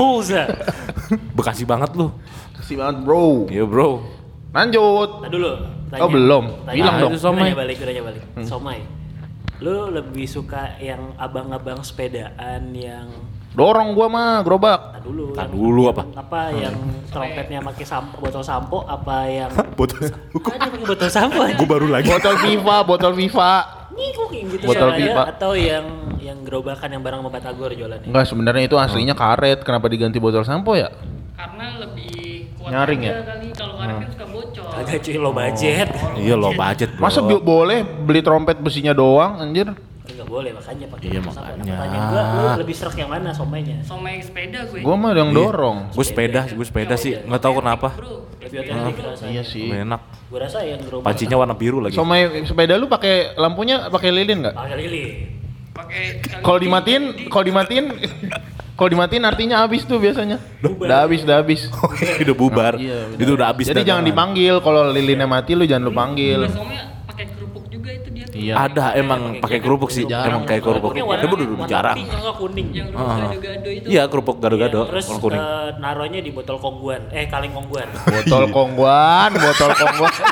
Oh, 0.00 0.18
Za. 0.18 0.48
Bekasi 1.32 1.62
banget 1.62 1.92
lu. 1.92 2.08
Kasih 2.54 2.76
banget 2.76 2.96
bro. 3.02 3.44
Iya 3.46 3.64
bro. 3.64 4.00
Lanjut. 4.50 5.10
Nah 5.20 5.28
dulu. 5.28 5.50
Oh, 5.94 6.08
belum. 6.08 6.44
Tanya. 6.64 6.74
Bilang 6.74 6.94
Nah, 6.94 7.02
dong. 7.04 7.12
somai. 7.14 7.42
Nanya 7.44 7.58
balik, 7.58 7.76
nanya 7.80 8.02
balik. 8.02 8.22
Somai. 8.42 8.78
Lu 9.60 9.88
lebih 9.88 10.24
suka 10.24 10.74
yang 10.78 11.14
abang-abang 11.14 11.78
sepedaan 11.80 12.72
yang 12.72 13.06
Dorong 13.54 13.94
gua 13.94 14.10
mah 14.10 14.42
gerobak. 14.42 14.80
Nah 14.90 15.00
dulu. 15.00 15.24
Yang- 15.30 15.52
dulu 15.52 15.82
apa? 15.86 16.02
Apa 16.12 16.50
yang 16.50 16.74
trompetnya 17.06 17.62
pakai 17.62 17.86
sampo, 17.86 18.18
botol 18.18 18.42
sampo 18.42 18.82
apa 18.82 19.16
yang 19.26 19.46
Botol. 19.78 20.10
Ada 20.10 20.66
pakai 20.66 20.82
botol 20.84 21.06
sampo 21.08 21.38
aja. 21.38 21.54
Gue 21.54 21.68
baru 21.68 21.86
lagi. 21.86 22.08
Botol 22.08 22.34
Viva, 22.40 22.82
botol 22.82 23.14
Viva. 23.14 23.83
Nih 23.94 24.08
kok 24.10 24.26
kayak 24.28 24.44
gitu 24.50 24.64
Botol 24.64 24.88
caranya? 24.90 25.06
pipa. 25.08 25.22
atau 25.30 25.52
yang 25.54 25.86
yang 26.18 26.38
gerobakan 26.42 26.88
yang 26.88 27.02
barang 27.02 27.20
sama 27.20 27.30
Batagor 27.30 27.70
jualannya. 27.70 28.08
Enggak, 28.08 28.24
sebenarnya 28.26 28.62
itu 28.64 28.76
aslinya 28.76 29.14
karet. 29.14 29.62
Kenapa 29.62 29.86
diganti 29.86 30.18
botol 30.18 30.42
sampo 30.42 30.74
ya? 30.74 30.90
Karena 31.34 31.78
lebih 31.78 32.48
kuat 32.56 32.70
Nyaring 32.70 33.00
aja 33.00 33.06
ya? 33.06 33.22
kali. 33.24 33.46
Kalau 33.52 33.74
karet 33.76 33.94
kan 33.96 34.08
suka 34.10 34.26
bocor. 34.26 34.66
Agak 34.74 34.98
cuy 35.00 35.16
lo 35.16 35.30
budget. 35.30 35.88
Iya 36.16 36.34
lo 36.34 36.50
budget 36.52 36.88
bro. 36.94 37.02
Masa 37.02 37.20
bi- 37.20 37.38
boleh 37.38 37.78
beli 37.82 38.20
trompet 38.20 38.58
besinya 38.58 38.90
doang 38.90 39.38
anjir? 39.38 39.70
Enggak 40.04 40.28
boleh 40.28 40.52
makanya 40.52 40.86
pakai 40.92 41.06
Iya, 41.08 41.20
makanya. 41.24 41.64
Pertanyaan 41.64 42.04
gua 42.12 42.22
lu 42.28 42.48
lebih 42.60 42.74
serak 42.76 42.96
yang 43.00 43.08
mana 43.08 43.32
somainya? 43.32 43.80
Somai 43.88 44.20
sepeda 44.20 44.68
gue. 44.68 44.84
Gua 44.84 44.96
mah 45.00 45.16
yang 45.16 45.32
dorong. 45.32 45.96
Gue 45.96 46.04
sepeda, 46.04 46.44
gue 46.44 46.66
sepeda 46.68 46.94
sih. 47.00 47.16
Nggak 47.24 47.40
tahu 47.40 47.64
kenapa. 47.64 47.88
Bro, 47.96 48.28
Lebih 48.36 48.58
otentik 48.68 48.96
rasanya. 49.00 49.32
Iya 49.32 49.42
sih. 49.48 49.64
Lebih 49.72 49.88
enak. 49.88 50.00
Gua 50.28 50.38
rasa 50.44 50.58
yang 50.60 50.80
gerobak. 50.84 51.08
Pancinya 51.08 51.36
warna 51.40 51.56
biru 51.56 51.80
lagi. 51.80 51.96
Somai 51.96 52.44
sepeda 52.44 52.76
lu 52.76 52.84
pakai 52.84 53.32
lampunya 53.40 53.88
pakai 53.88 54.12
lilin 54.12 54.44
nggak? 54.44 54.54
Pakai 54.60 54.76
lilin. 54.76 55.08
pakai 55.72 56.02
Kalau 56.44 56.58
dimatiin, 56.60 57.02
kalau 57.32 57.44
dimatiin, 57.48 57.84
kalau 58.76 58.88
dimatiin 58.92 59.24
artinya 59.24 59.56
habis 59.64 59.88
tuh 59.88 59.96
biasanya. 59.96 60.36
Udah 60.60 61.08
habis, 61.08 61.24
udah 61.24 61.36
habis. 61.40 61.60
udah 62.28 62.36
bubar. 62.36 62.76
Iya, 62.76 63.08
udah. 63.08 63.24
Itu 63.24 63.32
udah 63.40 63.46
habis. 63.56 63.72
Jadi 63.72 63.88
jangan 63.88 64.04
dipanggil 64.04 64.60
kalau 64.60 64.92
lilinnya 64.92 65.24
mati 65.24 65.56
lu 65.56 65.64
jangan 65.64 65.88
lu 65.88 65.96
panggil. 65.96 66.44
Somai 66.52 66.93
Iya. 68.44 68.54
Ada 68.60 68.84
emang 69.00 69.20
pakai 69.40 69.58
kerupuk 69.64 69.88
sih. 69.88 70.04
Jarang. 70.04 70.28
Emang 70.28 70.42
kayak 70.44 70.62
kerupuk. 70.62 70.92
Tapi 70.92 71.00
warna 71.00 71.64
jarang. 71.64 71.96
pink 71.96 72.08
kalau 72.12 72.34
kuning. 72.36 72.68
Yang 72.76 72.88
kerupuk 72.92 73.08
gado-gado 73.24 73.68
itu. 73.72 73.86
Iya 73.88 74.02
kerupuk 74.04 74.36
gado-gado. 74.36 74.80
Iya, 74.84 74.90
Terus 74.92 75.06
warna 75.08 75.22
kuning. 75.24 75.40
eh, 75.40 75.68
naruhnya 75.80 76.20
di 76.20 76.30
botol 76.30 76.56
kongguan. 76.60 77.02
Eh 77.08 77.24
kaleng 77.32 77.52
kongguan. 77.56 77.88
Botol 78.04 78.44
kongguan, 78.52 79.30
botol 79.32 79.70
kongguan. 79.72 80.14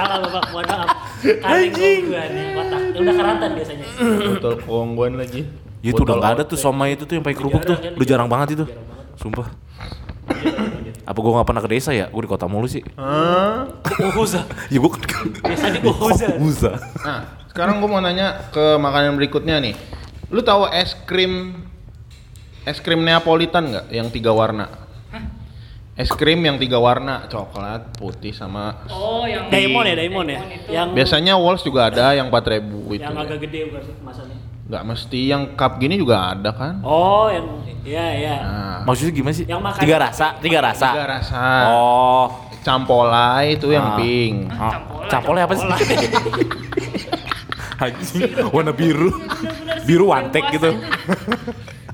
Salah 0.00 0.16
bapak, 0.24 0.44
mohon 0.48 0.64
maaf. 0.64 0.88
Kaleng 1.20 1.72
kongguan 1.76 2.28
yang 2.32 2.50
kotak. 2.56 2.80
Yang 2.80 3.02
udah 3.04 3.14
keratan 3.20 3.48
biasanya. 3.52 3.86
botol 4.32 4.54
kongguan 4.64 5.12
lagi. 5.20 5.40
Ya 5.80 5.90
itu 5.92 6.00
udah 6.04 6.16
nggak 6.16 6.32
ada 6.36 6.42
tuh 6.44 6.58
somai 6.60 6.96
itu 6.96 7.04
tuh 7.04 7.20
yang 7.20 7.24
pakai 7.24 7.36
kerupuk 7.36 7.62
tuh. 7.64 7.76
Kan? 7.76 7.96
Udah 8.00 8.06
jarang 8.08 8.28
banget 8.28 8.48
itu. 8.56 8.64
Sumpah. 9.20 9.48
Apa 11.10 11.18
gua 11.18 11.42
nggak 11.42 11.48
pernah 11.50 11.62
ke 11.66 11.70
desa 11.74 11.90
ya? 11.90 12.06
Gua 12.06 12.22
di 12.22 12.30
kota 12.30 12.46
mulu 12.46 12.70
sih. 12.70 12.86
Hah? 12.94 13.66
Uhuza. 13.98 14.46
Ya 14.72 14.78
gua 14.78 14.94
kan 14.94 15.02
Biasanya 15.42 15.80
uhuza. 15.82 16.26
Uza. 16.38 16.72
Nah, 17.02 17.20
sekarang 17.50 17.82
gua 17.82 17.90
mau 17.90 18.00
nanya 18.00 18.46
ke 18.54 18.78
makanan 18.78 19.18
berikutnya 19.18 19.58
nih. 19.58 19.74
Lu 20.30 20.38
tahu 20.40 20.70
es 20.70 20.94
krim 21.02 21.66
es 22.62 22.78
krim 22.78 23.02
Neapolitan 23.02 23.66
nggak 23.66 23.86
yang 23.90 24.06
tiga 24.08 24.30
warna? 24.30 24.70
Es 25.98 26.08
krim 26.08 26.40
yang 26.40 26.56
tiga 26.56 26.80
warna, 26.80 27.28
coklat, 27.28 27.92
putih 28.00 28.32
sama 28.32 28.88
Oh, 28.88 29.28
yang 29.28 29.52
Diamond 29.52 29.84
ya, 29.84 29.94
diamond 30.00 30.28
ya. 30.32 30.40
Yang 30.72 30.88
biasanya 30.96 31.36
Walls 31.36 31.60
juga 31.60 31.92
ada 31.92 32.16
yang 32.16 32.32
4000 32.32 32.96
itu. 32.96 33.04
yang 33.04 33.20
agak 33.20 33.36
gede 33.44 33.68
bukan 33.68 33.82
kemasannya. 34.00 34.38
Nggak 34.70 34.84
mesti 34.86 35.20
yang 35.26 35.42
cup 35.52 35.76
gini 35.76 35.98
juga 35.98 36.30
ada 36.30 36.54
kan? 36.54 36.78
Oh, 36.80 37.26
yang 37.26 37.46
iya 37.82 38.06
iya. 38.14 38.36
Nah, 38.38 38.76
Maksudnya 38.86 39.12
gimana 39.12 39.34
sih? 39.34 39.44
Yang 39.44 39.60
makan- 39.60 39.82
Tiga 39.82 39.96
rasa, 39.98 40.26
tiga 40.38 40.58
rasa. 40.62 40.88
tiga 40.88 41.06
rasa. 41.10 41.42
Oh. 41.68 42.26
Campolai 42.60 43.56
itu 43.56 43.66
yang 43.68 43.82
Ah. 43.84 43.96
pink. 43.96 44.36
Ah, 44.48 44.70
Campola, 44.70 45.08
Campolnya 45.08 45.42
apa 45.44 45.54
sih? 45.56 45.66
Anjing, 47.80 48.22
warna 48.54 48.70
biru. 48.70 49.10
Biru 49.82 50.06
wantek 50.08 50.44
gitu. 50.52 50.70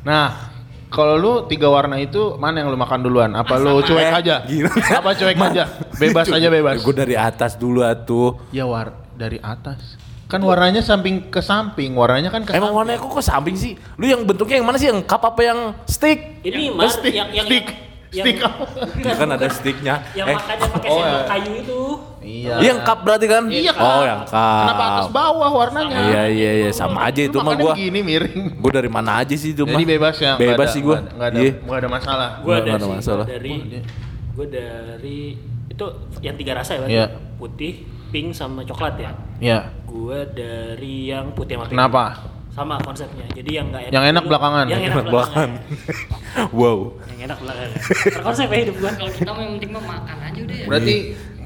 Nah, 0.03 0.55
kalau 0.87 1.19
lu 1.19 1.33
tiga 1.47 1.67
warna 1.67 1.99
itu 1.99 2.37
mana 2.37 2.63
yang 2.63 2.71
lu 2.71 2.79
makan 2.79 3.01
duluan? 3.01 3.35
Apa 3.35 3.59
lu 3.59 3.83
cuek 3.83 4.07
Eh, 4.07 4.13
aja? 4.13 4.47
gila. 4.47 4.71
Apa 4.71 5.11
cuek 5.13 5.35
aja? 5.51 5.65
Bebas 5.97 6.27
aja 6.29 6.47
bebas. 6.47 6.79
Gue 6.79 6.95
dari 6.95 7.19
atas 7.19 7.57
dulu 7.57 7.83
atuh. 7.83 8.39
Ya 8.51 8.63
war 8.63 8.95
dari 9.13 9.41
atas. 9.41 9.99
Kan 10.27 10.41
warnanya 10.41 10.81
samping 10.81 11.27
ke 11.27 11.39
samping, 11.39 11.95
warnanya 11.95 12.29
kan 12.29 12.43
ke 12.43 12.51
Emang 12.51 12.71
samping. 12.71 12.77
warnanya 12.77 12.99
kok 12.99 13.13
ke 13.13 13.23
samping 13.23 13.55
sih? 13.55 13.73
Lu 13.95 14.05
yang 14.05 14.23
bentuknya 14.23 14.59
yang 14.59 14.67
mana 14.67 14.75
sih? 14.75 14.89
Yang 14.89 15.07
cup 15.07 15.23
apa 15.25 15.41
yang 15.41 15.59
stick? 15.85 16.43
Ini 16.43 16.69
Oh, 16.69 16.77
mas 16.77 16.93
stick, 16.93 17.15
yang 17.15 17.31
yang 17.31 17.47
stick, 17.47 17.67
yang, 18.11 18.25
stick. 18.27 18.37
Bukan, 18.43 19.15
kan 19.15 19.29
ada 19.31 19.47
sticknya. 19.47 19.95
Yang 20.13 20.27
Eh, 20.27 20.35
makannya 20.35 20.67
pakai 20.69 20.89
oh, 20.89 20.99
sendok 20.99 21.15
ya. 21.15 21.27
kayu 21.29 21.53
itu. 21.57 21.81
Iya. 22.27 22.55
Iya, 22.57 22.67
yang 22.67 22.79
cup 22.83 22.99
berarti 23.01 23.27
kan? 23.29 23.43
Iya, 23.47 23.71
Oh, 23.71 23.79
Kak. 23.79 24.03
yang 24.03 24.23
cup. 24.25 24.61
Kenapa 24.67 24.83
atas 24.89 25.09
bawah 25.11 25.51
warnanya? 25.53 25.99
Iya, 26.05 26.23
iya, 26.27 26.51
iya, 26.59 26.71
sama 26.73 27.07
aja 27.07 27.23
itu 27.23 27.39
mah 27.39 27.55
gua. 27.55 27.71
begini 27.73 28.01
miring. 28.03 28.59
Gua 28.59 28.73
dari 28.73 28.91
mana 28.91 29.23
aja 29.23 29.31
sih 29.33 29.51
itu 29.53 29.63
mah? 29.63 29.73
Jadi 29.73 29.85
bebas 29.87 30.17
ya. 30.17 30.35
Bebas 30.35 30.69
sih 30.69 30.83
gua. 30.83 31.07
Nggak 31.07 31.29
ada, 31.29 31.39
Iya. 31.39 31.53
nggak 31.61 31.79
ada 31.79 31.89
masalah. 31.89 32.29
Gua 32.41 32.51
Nggak 32.53 32.63
ada 32.65 32.71
ada 32.73 32.83
sih, 32.83 32.95
masalah. 32.99 33.25
gua 33.25 33.33
dari 33.33 33.55
gue 34.37 34.47
dari 34.47 35.19
itu 35.67 35.85
yang 36.21 36.35
tiga 36.35 36.53
rasa 36.53 36.73
ya? 36.77 36.85
Iya. 36.85 37.07
Putih, 37.37 37.73
pink 38.11 38.33
sama 38.33 38.61
coklat 38.63 38.99
ya. 38.99 39.11
Iya. 39.39 39.59
Gue 39.97 40.29
dari 40.29 41.09
yang 41.09 41.33
putih 41.33 41.57
sama 41.57 41.65
pink. 41.65 41.73
Kenapa? 41.73 42.05
Sama 42.53 42.77
konsepnya. 42.81 43.25
Jadi 43.33 43.51
yang 43.53 43.73
nggak 43.73 43.89
Yang 43.89 44.05
enak 44.13 44.23
dulu, 44.23 44.31
belakangan. 44.33 44.65
Yang 44.69 44.81
enak 44.81 44.93
Enak 44.93 45.07
belakangan. 45.09 45.51
wow. 46.61 46.79
yang 47.09 47.21
enak 47.27 47.39
belakangan. 47.41 47.71
Terkonsep 48.13 48.47
ya 48.47 48.59
hidup 48.61 48.77
gua. 48.77 48.91
Kalau 48.93 49.13
kita 49.13 49.31
mau 49.33 49.41
yang 49.41 49.53
penting 49.57 49.71
mah 49.73 49.85
makan 49.85 50.17
aja 50.21 50.41
udah 50.45 50.57
ya. 50.57 50.67
Berarti 50.69 50.97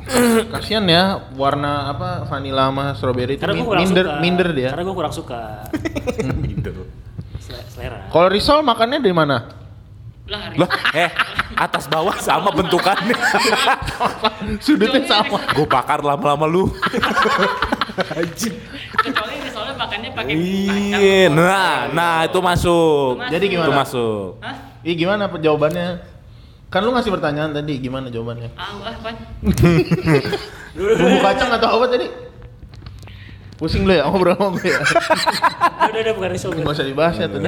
kasihan 0.55 0.85
ya 0.87 1.03
warna 1.39 1.73
apa 1.89 2.09
vanilla 2.27 2.67
sama 2.67 2.85
strawberry 2.99 3.39
itu 3.39 3.47
gue 3.47 3.55
min- 3.55 3.87
minder 3.87 4.07
suka. 4.11 4.19
minder 4.19 4.49
dia. 4.51 4.71
Karena 4.75 4.85
gue 4.87 4.97
kurang 4.99 5.15
suka. 5.15 5.41
Sel- 7.47 7.67
Selera. 7.71 8.11
Kalau 8.11 8.27
risol 8.27 8.67
makannya 8.67 8.99
dari 8.99 9.15
mana? 9.15 9.39
Lah, 10.31 10.71
eh 10.95 11.11
atas 11.59 11.91
bawah 11.91 12.15
sama 12.17 12.55
bentukannya. 12.55 13.19
Sudutnya 14.65 15.03
sama. 15.03 15.43
Gue 15.53 15.67
bakar 15.67 16.07
lama-lama 16.07 16.47
lu. 16.47 16.71
Kecuali 18.05 19.35
misalnya 19.45 19.75
makannya 19.77 20.11
pakai 20.17 20.33
Iya, 20.35 21.29
nah, 21.29 21.89
nah 21.93 22.15
itu 22.25 22.39
masuk. 22.41 23.21
Jadi 23.29 23.45
gimana? 23.51 23.69
Itu 23.69 23.75
masuk. 23.77 24.29
Hah? 24.41 24.57
Ih 24.81 24.95
gimana 24.97 25.29
jawabannya? 25.29 25.89
Kan 26.71 26.87
lu 26.87 26.95
ngasih 26.95 27.11
pertanyaan 27.11 27.51
tadi, 27.51 27.83
gimana 27.83 28.07
jawabannya? 28.09 28.55
Ah, 28.55 28.95
Pan. 29.03 29.15
Bumbu 30.79 31.19
kacang 31.19 31.51
atau 31.51 31.69
apa 31.83 31.87
tadi? 31.91 32.07
Pusing 33.59 33.85
lu 33.85 33.93
ya, 33.93 34.09
ngobrol 34.09 34.39
sama 34.39 34.57
gue 34.57 34.73
ya. 34.73 34.81
Udah, 34.81 35.89
udah, 35.93 36.01
udah, 36.01 36.13
bukan 36.17 36.29
risau. 36.33 36.49
Nggak 36.55 36.75
usah 36.79 36.87
dibahas 36.87 37.15
ya 37.21 37.27
tuh. 37.29 37.43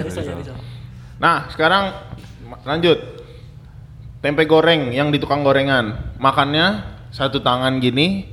Nah, 1.22 1.48
sekarang 1.48 1.94
lanjut. 2.66 2.98
Tempe 4.20 4.44
goreng 4.44 4.92
yang 4.92 5.08
di 5.08 5.16
tukang 5.22 5.40
gorengan. 5.46 6.14
Makannya 6.20 6.84
satu 7.14 7.40
tangan 7.40 7.78
gini 7.78 8.28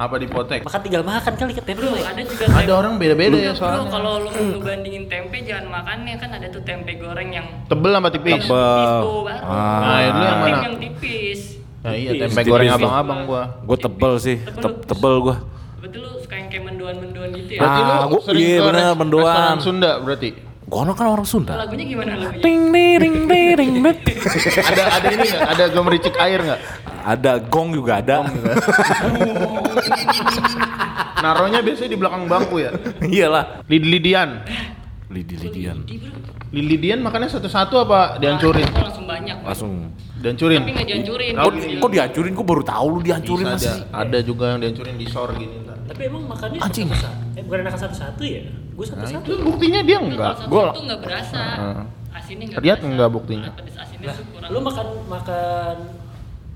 apa 0.00 0.16
dipotek? 0.16 0.60
Makan 0.64 0.80
tinggal 0.80 1.02
makan 1.04 1.32
kali 1.34 1.52
ke 1.52 1.60
tempe. 1.60 1.76
Bro, 1.78 1.92
ada 1.92 2.16
juga 2.18 2.44
Ada 2.46 2.56
tempe- 2.56 2.72
orang 2.72 2.92
beda-beda 2.96 3.36
ya 3.36 3.52
Bro, 3.52 3.60
soalnya. 3.60 3.90
kalau 3.90 4.12
lu 4.18 4.28
ngebandingin 4.32 5.04
tempe 5.06 5.36
jangan 5.44 5.66
makannya 5.70 6.14
kan 6.16 6.30
ada 6.32 6.46
tuh 6.48 6.62
tempe 6.62 6.96
goreng 6.96 7.28
yang 7.30 7.46
Tebel 7.66 7.92
sama 7.92 8.08
tipis. 8.08 8.32
Tebel. 8.34 8.40
tipis 8.40 8.48
baru. 8.48 9.16
Ah. 9.44 9.78
Nah, 9.78 9.98
lu 10.08 10.24
yang 10.24 10.40
mana? 10.40 10.58
Yang 10.64 10.76
tipis. 10.80 11.40
Nah, 11.80 11.92
iya 11.94 12.10
Tipis. 12.10 12.20
tempe 12.22 12.38
Tipis. 12.38 12.50
goreng 12.50 12.68
abang-abang 12.70 13.20
gua. 13.26 13.42
Gue 13.62 13.76
tebel 13.78 14.12
sih, 14.18 14.36
Te- 14.40 14.80
tebel 14.86 15.14
gue. 15.22 15.36
Betul 15.80 16.00
lu 16.02 16.16
suka 16.18 16.34
yang 16.34 16.48
kayak 16.48 16.64
mendoan-mendoan 16.66 17.28
gitu 17.34 17.50
ya? 17.52 17.60
Berarti 17.60 17.80
Ah, 17.82 17.84
lu 17.84 18.08
gua- 18.10 18.22
sering 18.22 18.40
iya, 18.42 18.56
ke 18.56 18.64
bener, 18.66 18.90
mendoan. 18.94 19.28
restoran 19.28 19.58
Sunda 19.60 19.92
berarti. 19.98 20.30
Gono 20.70 20.94
kan 20.94 21.10
orang 21.10 21.26
Sunda. 21.26 21.58
Lagunya 21.58 21.82
gimana 21.82 22.14
lagunya? 22.14 22.38
Ting 22.46 22.70
ding 22.70 23.02
ding 23.02 23.16
ding 23.26 23.58
ding 23.58 23.72
ding. 23.82 24.18
ada 24.70 24.82
ada 25.02 25.06
ini 25.10 25.26
nggak? 25.26 25.42
Ada 25.50 25.64
gemericik 25.74 26.14
air 26.14 26.38
nggak? 26.46 26.60
Ada 27.02 27.32
gong 27.42 27.74
juga 27.74 27.98
ada. 27.98 28.22
Naronya 31.18 31.58
biasanya 31.66 31.90
di 31.90 31.98
belakang 31.98 32.30
bangku 32.30 32.62
ya. 32.62 32.70
Iyalah. 33.02 33.66
Lid-lidian. 33.66 34.46
Lidi 35.10 35.34
lidian. 36.50 36.58
Di 36.58 36.58
bro. 36.58 36.58
Lid-lidian 36.58 36.98
makannya 37.00 37.28
satu-satu 37.30 37.74
apa 37.80 38.18
dihancurin? 38.18 38.66
Langsung 38.66 39.06
banyak. 39.06 39.36
Langsung. 39.40 39.72
Dihancurin. 40.20 40.60
Tapi 40.60 40.72
nggak 40.72 40.86
dihancurin. 40.86 41.32
Oh, 41.34 41.48
Kok, 41.48 41.52
kok 41.80 41.90
dihancurin? 41.90 42.32
Kok 42.34 42.46
baru 42.46 42.62
tahu 42.62 42.86
lu 42.90 43.00
dihancurin 43.00 43.46
Bisa 43.46 43.56
masih? 43.56 43.72
ada, 43.88 44.00
ada 44.04 44.18
juga 44.20 44.44
yang 44.46 44.58
dihancurin 44.60 44.94
di 44.94 45.06
sor 45.08 45.30
gini 45.32 45.54
ntar. 45.64 45.76
Tapi 45.88 46.02
emang 46.04 46.22
makannya 46.28 46.58
Anjing. 46.60 46.88
satu-satu. 46.92 47.38
Eh, 47.38 47.42
bukan 47.42 47.58
makan 47.64 47.80
satu-satu 47.80 48.22
ya? 48.22 48.42
Gue 48.70 48.84
Nah, 48.84 48.90
satu-satu. 48.92 49.24
itu 49.24 49.34
buktinya 49.40 49.80
dia 49.80 49.98
enggak. 49.98 50.32
satu 50.36 50.48
Gua 50.48 50.62
itu 50.70 50.80
nggak 50.84 51.00
berasa. 51.00 51.40
Heeh. 51.40 51.84
Asinnya 52.10 52.44
nggak 52.46 52.60
Lihat 52.60 52.78
berasa. 52.78 52.92
nggak 52.92 53.10
buktinya? 53.10 53.48
Pedes 53.54 53.76
asinnya 53.76 54.08
tuh 54.12 54.24
kurang. 54.28 54.48
Lu 54.50 54.58
makan 54.60 54.86
makan 55.08 55.74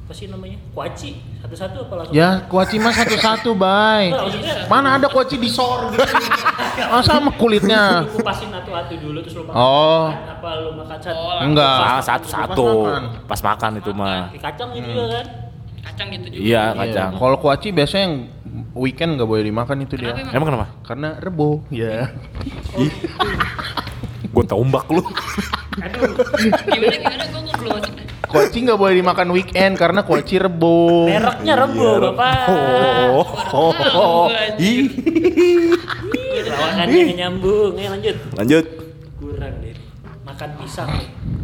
apa 0.04 0.12
sih 0.12 0.28
namanya? 0.28 0.61
Kuaci. 0.76 1.16
Satu-satu 1.40 1.88
apa 1.88 1.94
langsung? 1.96 2.12
Ya, 2.12 2.44
kuaci 2.44 2.76
mah 2.76 2.92
satu-satu, 2.92 3.56
bay. 3.56 4.12
Maksudnya 4.12 4.68
Mana 4.68 5.00
ada 5.00 5.08
kuaci 5.08 5.40
di 5.40 5.49
sor 5.49 5.88
gitu. 5.96 6.04
Masa 6.92 7.16
sama 7.16 7.32
kulitnya? 7.32 8.04
kupasin 8.12 8.52
satu-satu 8.52 8.92
dulu 9.00 9.25
terus 9.25 9.40
lu 9.40 9.49
makan. 9.49 9.56
Oh. 9.56 10.12
Apa 10.12 10.49
lu 10.61 10.76
makan 10.76 10.99
satu? 11.00 11.16
Oh, 11.16 11.40
Enggak. 11.40 11.78
Ah, 11.80 12.00
satu-satu. 12.04 12.68
Pas 13.25 13.40
makan. 13.40 13.80
Itu 13.80 13.96
mah. 13.96 14.28
Kacang 14.37 14.76
gitu 14.76 14.92
juga 14.92 15.06
kan? 15.08 15.26
Kacang 15.88 16.08
gitu 16.12 16.26
juga. 16.28 16.42
Iya, 16.44 16.62
Iya, 16.68 16.76
kacang. 16.76 17.11
Kalau 17.16 17.37
kuaci 17.40 17.68
biasanya 17.73 18.04
yang 18.04 18.14
weekend 18.76 19.11
nggak 19.16 19.28
boleh 19.28 19.44
dimakan 19.49 19.88
itu 19.88 19.94
dia. 19.96 20.12
Emang? 20.12 20.37
Emang 20.37 20.46
kenapa? 20.52 20.66
Karena 20.84 21.08
rebo, 21.16 21.64
ya. 21.73 22.12
Gue 24.28 24.44
tombak 24.44 24.84
lu. 24.92 25.00
Gimana 26.68 26.92
gimana 26.92 27.25
gua 27.32 27.40
kok 27.40 27.54
belum 27.56 28.03
Kuaci 28.28 28.59
nggak 28.64 28.78
boleh 28.78 28.95
dimakan 28.99 29.28
weekend 29.35 29.75
karena 29.76 30.00
kuaci 30.02 30.37
rebo. 30.40 31.07
Mereknya 31.09 31.54
Iya, 31.64 31.93
Bapak. 32.11 32.47
Oh, 33.14 33.26
oh, 33.52 33.73
oh. 33.95 34.26
Ih. 34.59 34.88
Lawakannya 36.49 37.14
nyambung. 37.14 37.75
Ya 37.78 37.88
lanjut. 37.93 38.16
Lanjut. 38.37 38.64
Kurang 39.21 39.54
deh. 39.61 39.76
Makan 40.25 40.50
pisang. 40.61 40.90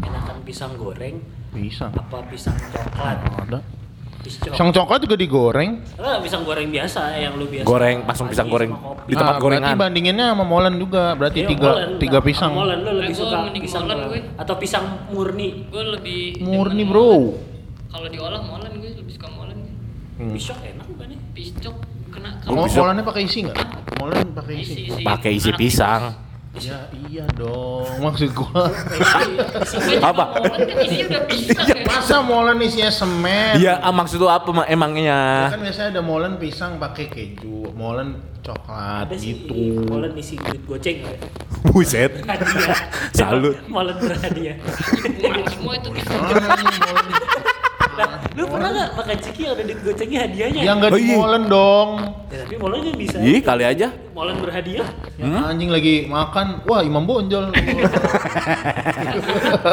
Enakan 0.00 0.38
pisang 0.42 0.72
goreng 0.74 1.20
Bisa. 1.54 1.92
apa 1.92 2.18
pisang 2.30 2.56
coklat? 2.72 3.18
Ada. 3.46 3.79
Pisang 4.20 4.52
Pisang 4.52 4.68
coklat 4.70 5.00
juga 5.00 5.16
digoreng. 5.16 5.80
Ah, 5.96 6.20
pisang 6.20 6.44
goreng 6.44 6.68
biasa 6.68 7.00
yang 7.16 7.40
lu 7.40 7.48
biasa. 7.48 7.64
Goreng, 7.64 7.96
langsung 8.04 8.28
pagi 8.28 8.36
pisang 8.36 8.48
goreng. 8.48 8.70
Di 9.08 9.14
tempat 9.16 9.34
Ah, 9.34 9.40
gorengan. 9.40 9.72
Berarti 9.72 9.80
bandinginnya 9.80 10.26
sama 10.30 10.44
molen 10.44 10.74
juga. 10.76 11.04
Berarti 11.16 11.38
Iya, 11.40 11.48
tiga 11.48 11.70
molen. 11.72 11.88
tiga 11.96 12.18
Nah, 12.18 12.26
pisang. 12.28 12.52
Molen 12.52 12.78
lu 12.78 12.90
lebih 12.94 13.08
Nah, 13.08 13.16
suka 13.16 13.36
pisang 13.50 13.84
molen 13.86 13.98
gue. 14.04 14.20
atau 14.36 14.54
pisang 14.60 14.84
murni. 15.08 15.48
Gue 15.66 15.84
lebih 15.90 16.20
Murni 16.38 16.84
bro. 16.84 17.32
Kalau 17.88 18.06
diolah 18.06 18.42
molen 18.42 18.72
gue 18.76 18.90
lebih 18.92 19.12
suka 19.16 19.28
molen. 19.32 19.56
Hmm. 20.14 20.32
Pisok 20.36 20.58
enak 20.60 20.84
bukan 20.86 21.06
ya? 21.08 21.18
Piscok 21.32 21.76
kena 22.10 22.30
Mau 22.46 22.64
bisa- 22.68 22.78
molennya 22.78 23.02
pakai 23.02 23.22
isi 23.24 23.38
nggak? 23.40 23.56
Molen 23.96 24.26
pakai 24.30 24.54
isi. 24.54 24.72
isi 24.76 24.82
isi. 24.90 25.02
Pakai 25.02 25.32
isi 25.34 25.50
pisang. 25.56 26.02
Ya 26.58 26.82
iya 27.06 27.22
dong. 27.38 27.86
Maksud 28.04 28.34
gua. 28.34 28.66
Isi 29.62 30.02
Apa? 30.02 30.34
Ya. 30.82 31.06
Masa 31.86 32.26
molen 32.26 32.58
isinya 32.58 32.90
semen? 32.90 33.54
Iya, 33.54 33.78
ah, 33.78 33.94
maksud 33.94 34.18
lu 34.18 34.26
apa 34.26 34.50
ma- 34.50 34.66
emangnya? 34.66 35.46
Kan 35.54 35.62
biasanya 35.62 35.88
ada 35.94 36.02
molen 36.02 36.42
pisang 36.42 36.82
pakai 36.82 37.06
keju, 37.06 37.70
molen 37.70 38.18
coklat 38.42 39.06
Ada 39.06 39.14
sih 39.14 39.46
gitu. 39.46 39.84
molen 39.86 40.10
isi 40.18 40.34
duit 40.34 40.62
goceng 40.66 41.06
ya. 41.06 41.14
Buset. 41.70 42.18
Salut. 43.14 43.54
molen 43.70 43.94
berhadiah. 43.94 44.58
Semua 45.46 45.78
itu 45.78 45.88
molen? 45.94 47.29
Lu 48.30 48.46
pernah 48.46 48.70
nggak 48.70 48.90
makan 48.94 49.16
ciki 49.18 49.40
yang 49.42 49.58
ada 49.58 49.62
duit 49.66 49.80
gocengnya 49.82 50.18
hadiahnya? 50.22 50.60
Ya 50.62 50.72
nggak 50.78 50.90
Oh, 50.90 50.96
di 50.96 51.02
iya. 51.02 51.16
molen 51.18 51.42
dong. 51.50 51.90
Ya, 52.30 52.36
tapi 52.46 52.54
molen 52.56 52.78
kan 52.86 52.94
bisa. 52.94 53.16
Ih, 53.18 53.42
kali 53.42 53.64
aja. 53.66 53.88
Molen 54.14 54.36
berhadiah. 54.38 54.86
Anjing 55.18 55.70
lagi 55.70 56.06
makan, 56.06 56.62
wah 56.62 56.80
imam 56.80 57.02
bonjol. 57.02 57.50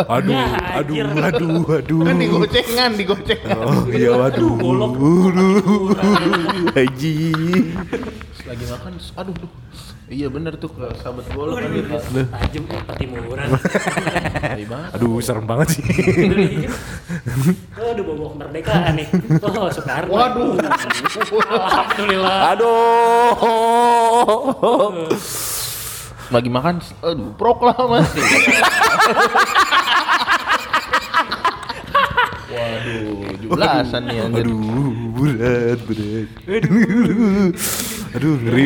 Aduh, 0.08 0.34
Ya, 0.34 0.46
aduh, 0.82 0.98
aduh, 1.22 1.62
aduh. 1.70 2.00
kan 2.02 2.15
digocengan, 2.17 2.91
digocengan. 2.98 3.58
Oh, 3.62 3.86
iya, 3.93 4.12
waduh. 4.17 4.52
golok. 4.58 4.93
Aduh. 4.98 5.93
Haji. 6.74 7.15
Lagi 8.48 8.65
makan, 8.67 8.93
aduh, 9.15 9.34
duh. 9.38 9.52
Iya 10.08 10.32
bener 10.32 10.56
tuh 10.56 10.72
ke 10.72 10.88
sahabat 11.04 11.28
gue 11.28 11.43
kan 11.52 11.67
gitu. 11.67 12.00
Tajem 12.32 12.63
banget. 14.72 14.96
Aduh, 14.96 15.20
serem 15.20 15.43
banget 15.43 15.76
sih. 15.76 15.84
Udah 17.76 18.04
bawa 18.08 18.32
kemerdekaan 18.39 18.96
nih. 18.96 19.08
Oh, 19.43 19.67
Soekarno. 19.67 20.08
Waduh. 20.08 20.56
Alhamdulillah. 21.43 22.56
Aduh. 22.56 23.36
Lagi 26.32 26.50
makan, 26.52 26.80
aduh, 27.04 27.36
proklamasi. 27.36 28.20
Waduh, 32.48 33.28
jublasan 33.43 34.08
nih 34.08 34.24
anjir. 34.24 34.48
Aduh, 34.48 34.91
berat, 35.20 35.80
berat. 35.84 36.28
Aduh, 36.48 37.52
aduh, 38.15 38.36
ngeri. 38.39 38.65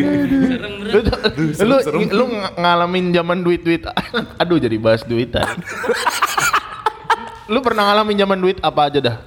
Serem 1.55 1.69
lu 1.69 1.77
lu 2.11 2.25
ng- 2.27 2.55
ngalamin 2.59 3.05
zaman 3.15 3.37
duit-duit. 3.41 3.81
Aduh, 4.41 4.57
jadi 4.59 4.75
bahas 4.77 5.01
duitan. 5.07 5.47
lu 7.51 7.59
pernah 7.59 7.91
ngalamin 7.91 8.15
zaman 8.15 8.37
duit 8.39 8.57
apa 8.61 8.87
aja 8.87 8.99
dah? 8.99 9.17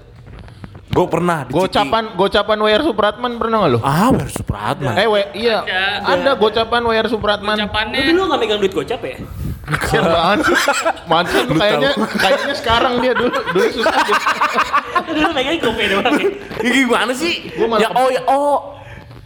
Gue 0.95 1.07
pernah 1.11 1.43
di 1.43 1.51
Ciki. 1.51 1.59
Gocapan, 1.59 2.05
gocapan 2.15 2.59
WR 2.63 2.83
Supratman 2.87 3.33
pernah 3.35 3.57
nggak 3.67 3.73
lu? 3.75 3.81
Ah, 3.83 4.15
baru 4.15 4.31
Supratman. 4.31 4.95
Eh, 4.95 5.11
we, 5.11 5.21
iya. 5.35 5.67
Ada, 5.99 6.15
Ada. 6.15 6.31
gocapan 6.39 6.81
WR 6.87 7.07
Supratman. 7.11 7.57
Lu 7.59 7.67
Ucapannya 7.67 8.01
dulu 8.15 8.21
nggak 8.31 8.41
megang 8.41 8.61
duit 8.63 8.73
gocap 8.73 9.01
ya? 9.03 9.17
Kasian 9.65 10.05
banget. 10.05 10.39
Mantan 11.09 11.43
Lu 11.49 11.57
kayaknya 11.57 11.91
kayaknya 12.21 12.55
sekarang 12.55 12.93
dia 13.01 13.13
dulu 13.17 13.33
dulu 13.33 13.69
susah. 13.75 13.97
Lu 15.09 15.13
dulu 15.19 15.29
megangnya 15.35 15.61
GoPay 15.65 15.87
doang 15.89 16.15
ya? 16.21 16.29
Ini 16.63 16.79
gimana 16.85 17.13
sih? 17.17 17.33
Gua 17.57 17.67
malah 17.67 17.81
ya, 17.83 17.89
oh, 17.91 18.09
ya, 18.13 18.23
oh, 18.29 18.57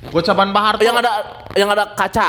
Gocapan 0.04 0.48
Pak 0.50 0.62
Harto. 0.62 0.82
yang 0.82 0.96
ada 0.96 1.10
yang 1.54 1.68
ada 1.68 1.84
kaca. 1.92 2.28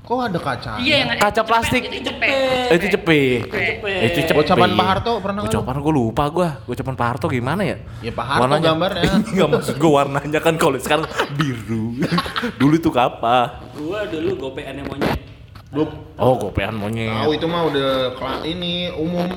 Kok 0.00 0.18
ada 0.26 0.38
kaca? 0.38 0.72
Iya 0.78 1.06
yang 1.06 1.10
Kaca 1.14 1.42
plastik. 1.46 1.86
Itu 1.86 2.02
cepet. 2.02 2.66
Eh, 2.66 2.76
itu 2.76 2.86
cepet. 2.90 3.46
Cepet. 3.46 4.00
Itu 4.06 4.18
cepet. 4.24 4.36
Gocapan 4.42 4.70
Pak 4.72 4.86
Harto 4.88 5.12
pernah 5.18 5.38
nggak 5.38 5.46
lu? 5.46 5.54
Gocapan 5.54 5.74
gue 5.78 5.92
lupa 5.94 6.24
gue. 6.28 6.48
Gocapan 6.66 6.94
Pak 6.94 7.06
Harto 7.06 7.26
gimana 7.26 7.62
ya? 7.62 7.76
Ya, 8.00 8.10
Pak 8.10 8.26
Harto 8.26 8.56
gambarnya. 8.58 9.06
Enggak 9.30 9.48
maksud 9.48 9.74
gue 9.76 9.90
warnanya 9.90 10.40
kan 10.40 10.54
kalau 10.54 10.74
sekarang 10.76 11.06
biru. 11.34 11.94
Dulu 12.60 12.74
itu 12.74 12.90
apa? 12.92 13.62
Gua 13.72 14.02
dulu 14.04 14.30
GoPay 14.40 14.64
aneh 14.66 14.82
monyet. 14.82 15.18
Lu 15.70 15.86
Oh, 16.18 16.34
gopean 16.34 16.74
monyet. 16.74 17.14
tahu 17.14 17.30
itu 17.30 17.46
mah 17.46 17.62
udah 17.64 17.88
kela- 18.18 18.42
ini 18.42 18.90
umum. 18.90 19.30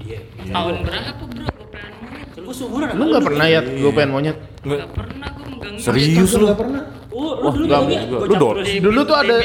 Iya. 0.00 0.18
Tahun 0.48 0.74
berapa 0.80 1.12
bro 1.20 1.44
gue 1.44 1.66
pengen 1.68 1.92
monyet? 2.00 2.32
Gua 2.64 2.88
Lu 2.96 3.04
nggak 3.04 3.20
lu. 3.20 3.26
pernah 3.28 3.46
ya 3.46 3.60
gopen 3.60 4.08
monyet? 4.08 4.36
Gak 4.64 4.88
pernah 4.96 5.28
gue 5.30 5.46
megang 5.46 5.74
Serius 5.76 6.32
lu? 6.32 6.48
Nggak 6.48 6.58
pernah. 6.58 6.82
Oh, 7.14 7.38
lu 7.38 7.46
Wah, 7.46 7.52
dulu 7.54 7.64
megangnya 7.64 8.00
gua. 8.10 8.18
Lu 8.26 8.34
dor-. 8.34 8.56
Dulu 8.60 9.00
tuh 9.06 9.14
ada- 9.14 9.38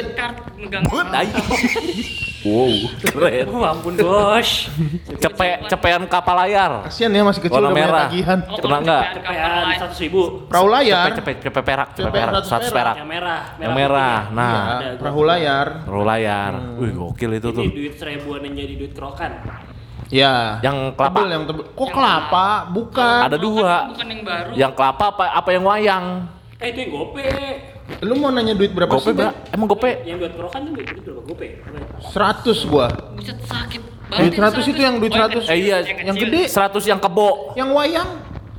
megang 0.57 0.83
Tai. 0.89 1.27
Wow, 2.39 2.71
keren. 3.03 3.45
Oh, 3.51 3.61
ampun, 3.61 3.93
Bos. 3.93 4.71
Cepe, 5.19 5.47
cepean 5.67 6.07
kapal 6.07 6.39
layar. 6.39 6.87
Kasian 6.87 7.11
ya 7.11 7.21
masih 7.21 7.43
kecil 7.43 7.59
Warna 7.59 7.69
udah 7.69 7.77
merah. 7.77 8.05
tagihan. 8.07 8.39
Oh, 8.47 8.57
Pernah 8.57 8.79
nggak? 8.79 9.03
Cepean 9.11 9.49
seratus 9.75 9.99
ribu. 9.99 10.21
Perahu 10.47 10.67
layar. 10.67 11.05
Cepe, 11.11 11.19
cepe, 11.19 11.31
cepe 11.45 11.61
perak, 11.61 11.87
cepe 11.93 12.09
perak, 12.09 12.33
100 12.41 12.71
100 12.71 12.71
perak. 12.71 12.95
Yang 12.95 13.09
merah. 13.11 13.41
Yang 13.59 13.71
merah. 13.75 14.15
putih. 14.17 14.35
Nah, 14.35 14.55
ada. 14.55 14.89
perahu 14.97 15.21
layar. 15.21 15.67
Roll 15.85 16.05
layar. 16.07 16.53
Wih, 16.79 16.91
gokil 16.95 17.31
itu 17.35 17.49
Ini 17.49 17.57
tuh. 17.59 17.65
duit 17.69 17.93
seribuan 17.99 18.39
yang 18.41 18.55
jadi 18.55 18.73
duit 18.79 18.93
kerokan. 18.95 19.31
Ya. 20.09 20.57
Yang 20.63 20.77
kelapa. 20.95 21.11
Tebel, 21.13 21.27
yang 21.29 21.43
tebel. 21.45 21.63
Kok 21.69 21.89
kelapa? 21.91 22.47
Bukan. 22.71 23.19
Ada 23.21 23.37
dua. 23.37 23.73
Bukan 23.91 24.07
yang 24.07 24.21
baru. 24.23 24.49
Yang 24.55 24.71
kelapa 24.73 25.05
apa 25.11 25.23
apa 25.35 25.49
yang 25.51 25.63
wayang? 25.67 26.05
Eh 26.59 26.75
itu 26.75 26.79
yang 26.83 26.91
gope. 26.91 27.23
Lu 28.03 28.19
mau 28.19 28.29
nanya 28.29 28.51
duit 28.51 28.75
berapa 28.75 28.91
Gope 28.91 29.15
sih? 29.15 29.55
Emang 29.55 29.67
gope? 29.71 30.03
Yang 30.03 30.27
buat 30.27 30.33
kerokan 30.35 30.59
tuh 30.67 30.71
duit 30.75 30.87
berapa 30.91 31.21
gope? 31.23 31.47
100 32.11 32.69
gua. 32.69 32.87
Buset 33.15 33.39
sakit 33.47 33.81
Duit 34.09 34.33
100 34.35 34.67
itu 34.67 34.81
yang 34.81 34.95
duit 34.99 35.13
Oh, 35.15 35.23
100. 35.23 35.47
Eh, 35.47 35.57
iya, 35.61 35.77
yang 35.85 36.17
kecil. 36.17 36.27
gede. 36.27 36.41
100 36.51 36.83
yang 36.83 36.99
kebo. 36.99 37.55
Yang 37.55 37.69
wayang. 37.71 38.09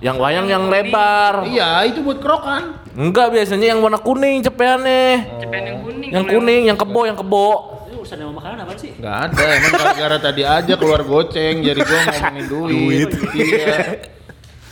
Yang 0.01 0.17
wayang 0.17 0.47
yang 0.49 0.65
lebar. 0.73 1.45
Iya, 1.45 1.85
itu 1.93 2.01
buat 2.01 2.25
kerokan. 2.25 2.81
Enggak, 2.97 3.37
biasanya 3.37 3.77
yang 3.77 3.85
warna 3.85 4.01
kuning 4.01 4.41
cepeannya. 4.41 5.05
Cepen 5.37 5.61
yang 5.61 5.79
kuning. 5.85 6.09
Yang 6.09 6.25
kuning, 6.33 6.63
yang 6.73 6.79
kebo, 6.81 7.01
yang 7.05 7.19
kebo. 7.21 7.49
Urusan 7.93 8.17
sama 8.17 8.33
makanan 8.41 8.65
apa 8.65 8.73
sih? 8.81 8.97
Enggak 8.97 9.17
ada, 9.29 9.45
emang 9.61 9.73
gara-gara 9.77 10.17
tadi 10.17 10.43
aja 10.49 10.73
keluar 10.81 11.05
goceng 11.05 11.61
jadi 11.61 11.81
gua 11.85 12.01
ngomongin 12.09 12.45
duit. 12.49 13.11
Iya. 13.37 13.77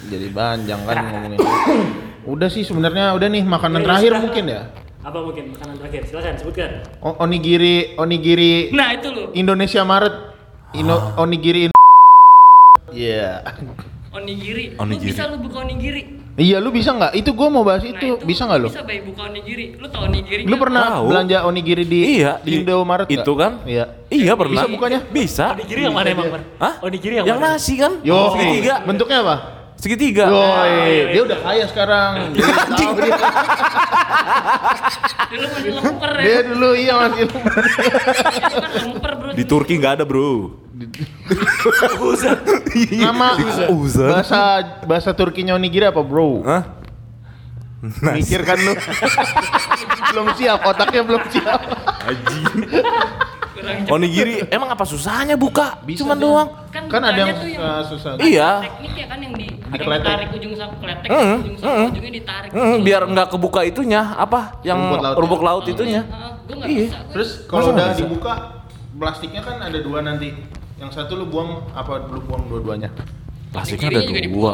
Jadi 0.08 0.26
banjang 0.32 0.80
kan 0.88 0.96
ngomongin. 0.96 1.38
Udah 2.28 2.52
sih 2.52 2.60
sebenarnya 2.60 3.16
udah 3.16 3.24
nih 3.26 3.40
makanan 3.42 3.80
terakhir 3.80 4.12
mungkin 4.20 4.44
ya. 4.46 4.68
Apa 5.00 5.24
mungkin 5.24 5.56
makanan 5.56 5.80
terakhir? 5.80 6.00
Silakan 6.04 6.34
sebutkan. 6.36 6.70
O- 7.00 7.16
onigiri 7.18 7.96
onigiri 7.96 8.68
Nah 8.68 8.92
itu 8.92 9.08
loh. 9.08 9.32
Indonesia 9.32 9.80
Maret. 9.80 10.36
Ino, 10.76 11.16
onigiri 11.16 11.60
in- 11.64 11.76
Iya. 12.92 13.40
Onigiri. 14.12 14.76
Onigiri. 14.76 15.08
Lu 15.08 15.08
bisa 15.08 15.24
lu 15.24 15.36
buka 15.40 15.64
onigiri. 15.64 16.02
Iya, 16.38 16.60
lu 16.60 16.70
bisa 16.70 16.92
nggak? 16.92 17.16
Itu 17.16 17.32
gua 17.32 17.48
mau 17.48 17.64
bahas 17.64 17.82
Nah, 17.82 17.90
itu. 17.90 18.20
bisa 18.22 18.44
nggak 18.44 18.60
lu? 18.60 18.68
Bisa 18.68 18.84
bayi 18.84 19.00
buka 19.02 19.26
onigiri. 19.26 19.74
Lu 19.74 19.86
tau 19.88 20.04
onigiri? 20.04 20.42
Lu 20.44 20.54
pernah 20.54 20.82
Tahu. 20.94 21.04
belanja 21.08 21.38
onigiri 21.42 21.82
di 21.82 21.98
Iya, 22.20 22.38
di 22.38 22.62
Indomaret? 22.62 23.08
Itu 23.08 23.32
kan? 23.34 23.64
Iya. 23.64 24.06
Iya 24.06 24.32
pernah. 24.36 24.62
Bisa 24.62 24.68
bukanya? 24.68 25.00
Bisa. 25.08 25.44
Onigiri 25.50 25.80
yang 25.82 25.96
mana 25.96 26.08
emang? 26.12 26.26
Hah? 26.60 26.74
Onigiri 26.78 27.14
yang, 27.16 27.26
Yang 27.26 27.38
mana? 27.40 27.48
nasi 27.56 27.74
kan? 27.74 27.92
Yo, 28.04 28.18
Segitiga. 28.36 28.74
bentuknya 28.84 29.18
apa? 29.24 29.36
Segitiga. 29.78 30.26
Yoi, 30.26 31.14
dia 31.14 31.22
udah 31.22 31.38
kaya 31.38 31.64
sekarang. 31.70 32.12
Dia 32.34 32.42
udah 32.44 32.66
tahu 32.66 32.94
dia. 32.98 33.14
Dulu 35.28 35.46
masih 35.54 35.72
lemper 35.78 36.10
ya. 36.18 36.22
Dia 36.24 36.38
dulu 36.50 36.68
iya 36.74 36.92
masih 36.98 37.24
lemper 38.82 39.12
bro. 39.14 39.30
Di 39.38 39.44
Turki 39.46 39.74
nggak 39.78 39.92
ada 40.02 40.04
bro. 40.04 40.30
nama 42.98 43.34
Uzan. 43.70 44.08
bahasa 44.14 44.40
bahasa 44.86 45.10
Turkinya 45.14 45.54
onigiri 45.58 45.90
apa, 45.90 46.02
Bro? 46.02 46.42
Hah? 46.46 46.62
Mikir 48.14 48.42
kan 48.42 48.58
lu. 48.58 48.74
belum 50.10 50.26
siap, 50.34 50.62
otaknya 50.66 51.02
belum 51.06 51.22
siap. 51.30 51.60
Aji. 52.02 52.40
Onigiri 53.88 54.34
emang 54.48 54.68
apa 54.68 54.84
susahnya 54.84 55.34
buka? 55.34 55.78
Bisa 55.82 56.02
Cuman 56.02 56.16
dia. 56.16 56.24
doang. 56.24 56.48
Kan, 56.68 56.82
Kan 56.86 57.02
ada 57.02 57.16
yang 57.16 57.28
bukanya 57.30 57.34
tuh 57.34 57.48
susah, 57.50 57.78
susah. 57.86 58.12
Iya. 58.18 58.50
Teknik 58.60 58.92
ya 58.94 59.06
kan 59.06 59.18
yang 59.18 59.34
di 59.34 59.46
Dikeletek. 59.48 60.04
ditarik 60.04 60.28
ujung 60.32 60.52
sampai 60.54 60.78
kletek, 60.78 61.08
Hmm, 61.08 61.36
ujung 61.38 61.56
sampai 61.56 61.76
hmm. 61.76 61.88
ujungnya 61.90 62.12
ditarik. 62.14 62.50
Hmm, 62.50 62.64
gitu. 62.70 62.84
biar 62.84 63.02
nggak 63.06 63.28
kebuka 63.28 63.60
itunya 63.62 64.02
apa? 64.14 64.40
Yang 64.62 64.78
Rumput 64.78 64.98
lautnya. 64.98 65.20
rumput 65.20 65.40
laut 65.42 65.64
itunya. 65.66 66.00
Ah, 66.04 66.30
gua 66.40 66.54
nggak 66.56 66.68
Iya. 66.68 66.80
bisa. 66.84 66.98
Terus 67.10 67.30
kalau 67.44 67.60
Masa 67.60 67.70
udah 67.70 67.86
bisa? 67.86 67.98
dibuka 67.98 68.32
plastiknya 68.92 69.42
kan 69.42 69.56
ada 69.60 69.78
dua 69.78 69.98
nanti. 70.00 70.28
Yang 70.76 70.90
satu 70.94 71.12
lu 71.14 71.26
buang 71.26 71.50
apa 71.72 72.06
lu 72.06 72.20
buang 72.22 72.46
dua-duanya? 72.46 72.88
Plastiknya 73.50 73.88
ada 73.90 74.00
dua. 74.24 74.52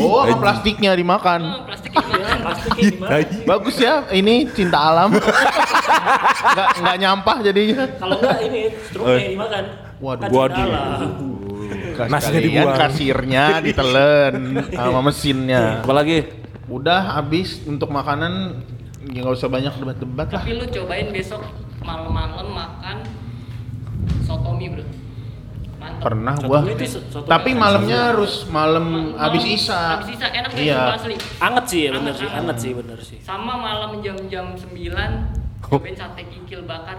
Oh, 0.00 0.24
sama 0.24 0.40
plastiknya 0.40 0.96
dimakan. 0.96 1.40
Oh, 1.44 1.62
plastik 1.68 1.92
gimana? 1.92 2.28
Plastiknya 2.40 2.82
di 2.88 2.96
mana? 2.96 3.10
Bagus 3.52 3.76
ya, 3.76 3.94
ini 4.16 4.48
cinta 4.56 4.78
alam. 4.80 5.12
Nggak 6.50 6.68
nggak 6.80 6.96
nyampah 6.96 7.36
jadinya. 7.44 7.84
Kalau 8.00 8.16
enggak 8.16 8.38
ini 8.48 8.60
struknya 8.88 9.28
dimakan. 9.28 9.64
Waduh. 10.00 10.24
Kan 10.24 10.30
Waduh. 10.32 12.08
Nasinya 12.08 12.40
dibuang. 12.40 12.76
kasirnya 12.78 13.44
ditelen 13.60 14.34
sama 14.72 15.00
mesinnya. 15.04 15.84
Apalagi? 15.84 16.18
Udah 16.70 17.20
habis 17.20 17.60
untuk 17.66 17.90
makanan 17.92 18.62
ya 19.10 19.26
nggak 19.26 19.36
usah 19.36 19.50
banyak 19.50 19.74
debat-debat 19.76 20.28
lah. 20.32 20.40
Tapi 20.40 20.56
lu 20.56 20.64
cobain 20.70 21.08
besok 21.12 21.42
malam-malam 21.84 22.48
makan 22.48 22.96
sotomi 24.24 24.72
bro. 24.72 24.84
Mantap. 25.80 26.02
Pernah 26.02 26.34
Soto 26.36 26.46
gua. 26.46 26.60
itu 26.66 26.84
so- 26.86 27.04
soto 27.08 27.24
Tapi 27.24 27.50
malamnya 27.52 27.98
harus 28.10 28.32
malam 28.46 28.86
habis 29.16 29.44
isa. 29.48 29.96
Habis 29.96 30.12
isa 30.12 30.26
enak 30.28 30.50
Iya. 30.52 30.80
asli. 30.94 31.16
Anget 31.38 31.64
sih 31.66 31.80
ya 31.80 31.90
bener 31.90 32.00
Anget, 32.06 32.14
sih, 32.14 32.26
anget. 32.26 32.38
anget 32.38 32.56
sih 32.58 32.70
bener 32.74 32.98
sih. 33.00 33.18
Sama 33.20 33.56
malam 33.56 33.90
jam-jam 33.98 34.46
9 34.52 35.10
cobain 35.62 35.94
sate 35.94 36.22
kikil 36.26 36.60
bakar. 36.62 36.98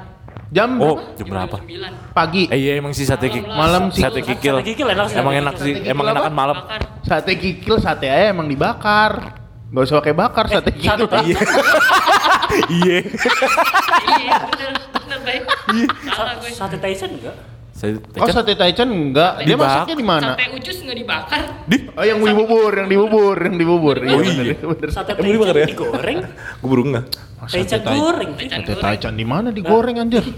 Jam 0.49 0.75
Oh, 0.77 0.97
berapa? 0.97 1.15
jam 1.15 1.27
berapa? 1.29 1.57
9. 1.61 1.93
Pagi. 2.11 2.43
Eh 2.47 2.59
iya 2.59 2.71
emang 2.75 2.91
sih 2.91 3.05
sate 3.05 3.27
kikil. 3.27 3.47
Malam 3.47 3.87
sih. 3.87 4.01
Sate 4.01 4.19
kikil. 4.19 4.55
Sate 4.57 4.67
kikil 4.67 4.87
enak 4.89 5.05
sih. 5.07 5.15
Emang 5.15 5.35
enak 5.35 5.55
sih, 5.55 5.73
emang 5.85 6.05
enakan 6.07 6.33
malam. 6.33 6.55
Sate 7.01 7.33
kikil 7.33 7.77
sate 7.77 8.07
aja 8.07 8.31
emang 8.31 8.47
dibakar. 8.47 9.37
Gak 9.69 9.83
usah 9.85 10.01
pakai 10.01 10.11
bakar 10.13 10.45
Eh, 10.45 10.51
sate 10.53 10.71
kikil. 10.73 11.07
Iya. 11.21 11.37
Iya. 12.51 12.99
iya, 14.11 14.37
bener, 14.43 14.71
bener 14.91 15.19
baik. 15.23 15.43
Salah 16.05 16.35
gue. 16.35 16.51
Sate 16.51 16.75
Tyson 16.77 17.15
enggak? 17.15 17.35
Saya 17.81 17.97
Oh 17.97 18.29
sate 18.29 18.53
taichan 18.53 18.85
enggak. 18.85 19.41
Dia 19.41 19.57
Dibak- 19.57 19.65
masaknya 19.65 19.95
di 19.97 20.05
mana? 20.05 20.27
Sate 20.37 20.45
ucus 20.53 20.77
nggak 20.77 20.97
dibakar. 21.01 21.41
di 21.65 21.77
Oh 21.91 22.05
yang 22.05 22.21
di 22.21 22.29
bubur, 22.31 22.71
yang 22.71 22.85
di 22.85 22.93
bubur, 22.95 23.37
yang 23.41 23.57
di 23.57 23.65
bubur. 23.65 23.97
Iya 23.97 24.13
Oh, 24.13 24.21
bener, 24.21 24.45
iya. 24.45 24.57
bener. 24.61 24.89
Sate 24.93 25.11
Emang 25.11 25.33
dimakan 25.33 25.55
ya? 25.57 25.67
Digoreng? 25.67 26.19
gue 26.61 26.67
burung 26.69 26.89
nggak? 26.93 27.05
Oh, 27.41 27.47
sate 27.49 27.65
Tyson 27.65 27.81
tai- 27.81 27.97
goreng. 27.97 28.29
Sate 28.37 28.73
taichan 28.77 29.13
di 29.17 29.25
mana 29.25 29.49
digoreng 29.49 29.97
anjir? 29.97 30.21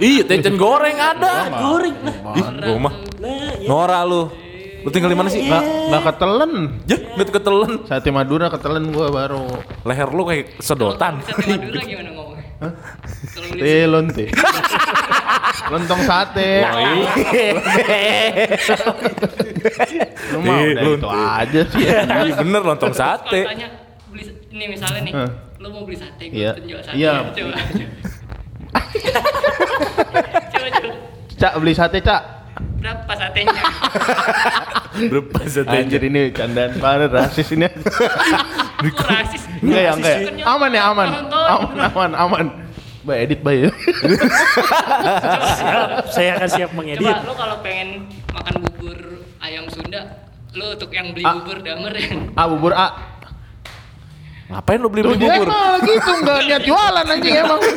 Iya, 0.00 0.24
taichan 0.24 0.56
goreng 0.56 0.96
ada. 0.96 1.32
Goreng 1.52 1.96
lah. 2.02 2.16
Ih, 2.34 2.44
gua 2.66 2.78
mah. 2.80 2.94
Nah, 3.20 3.30
ya. 3.54 3.68
Nora 3.68 4.00
lu. 4.02 4.26
Lu 4.78 4.88
tinggal 4.88 5.06
di 5.06 5.14
mana 5.14 5.28
sih? 5.28 5.38
Nggak 5.40 5.62
nggak 5.86 6.02
ketelen. 6.08 6.52
Ya, 6.82 6.96
nggak 7.14 7.30
ketelen. 7.30 7.72
Sate 7.84 8.08
Madura 8.08 8.48
ketelen 8.48 8.90
gua 8.90 9.06
baru. 9.08 9.44
Leher 9.84 10.08
lu 10.08 10.24
kayak 10.24 10.56
sedotan. 10.58 11.20
Sate 11.22 11.46
Madura 11.52 11.78
gimana 11.80 12.10
ngomongnya? 12.10 12.27
Beli 12.58 13.60
Teh 13.60 13.86
lonte. 13.86 14.24
Lontong 15.72 16.00
sate. 16.02 16.64
Lu 20.32 20.38
mau 20.40 20.56
Eh, 20.56 20.72
udah 20.72 20.82
lonte. 20.82 20.98
itu 20.98 21.08
aja 21.08 21.60
sih. 21.66 21.78
Iya 21.80 22.00
bener 22.36 22.62
lontong 22.64 22.90
kalau 22.90 23.02
sate. 23.14 23.40
tanya 23.44 23.68
beli 24.08 24.24
ini 24.48 24.64
misalnya 24.66 25.00
nih, 25.02 25.12
Hah. 25.12 25.28
lu 25.58 25.68
mau 25.68 25.82
beli 25.84 25.96
sate, 25.96 26.24
gue 26.26 26.38
Iya. 26.40 26.52
jual 26.58 26.80
sate. 26.80 26.96
Iya. 26.96 27.12
Coba. 27.28 27.54
coba 30.48 30.68
coba. 30.72 30.94
Cak 31.36 31.52
beli 31.56 31.72
sate, 31.72 31.98
Cak. 32.00 32.22
Berapa 32.78 33.12
satenya? 33.18 33.62
Berapa 35.10 35.40
satenya? 35.50 35.82
Anjir 35.82 36.02
ini 36.06 36.22
candaan 36.30 36.72
banget 36.78 37.10
rasis 37.10 37.48
ini. 37.54 37.66
Kok 38.98 39.08
rasis? 39.10 39.42
Enggak 39.58 39.82
ya, 39.82 39.92
enggak 39.98 40.12
ya. 40.14 40.44
Aman 40.46 40.70
ya, 40.70 40.82
aman. 40.94 41.08
Aman, 41.26 41.74
aman, 41.82 42.10
aman. 42.14 42.46
Bay 43.02 43.24
edit 43.26 43.40
bay. 43.42 43.66
Siap, 45.58 46.12
saya 46.12 46.30
akan 46.38 46.48
siap 46.50 46.70
mengedit. 46.76 47.02
Coba 47.02 47.24
lu 47.24 47.34
kalau 47.34 47.56
pengen 47.64 48.04
makan 48.30 48.54
bubur 48.62 48.98
ayam 49.40 49.64
Sunda, 49.72 50.28
lu 50.54 50.76
untuk 50.76 50.90
yang 50.92 51.10
beli 51.16 51.24
bubur 51.24 51.58
damer 51.64 51.94
ya. 51.96 52.10
Ah 52.36 52.46
bubur 52.46 52.76
A. 52.76 53.17
Ngapain 54.48 54.80
lu 54.80 54.88
beli 54.88 55.04
Tuh 55.04 55.12
beli 55.12 55.20
dia 55.20 55.28
bubur? 55.36 55.44
emang 55.44 55.76
gitu 55.84 56.10
enggak 56.10 56.38
niat 56.40 56.62
jualan 56.64 57.04
anjing 57.04 57.34
emang. 57.36 57.60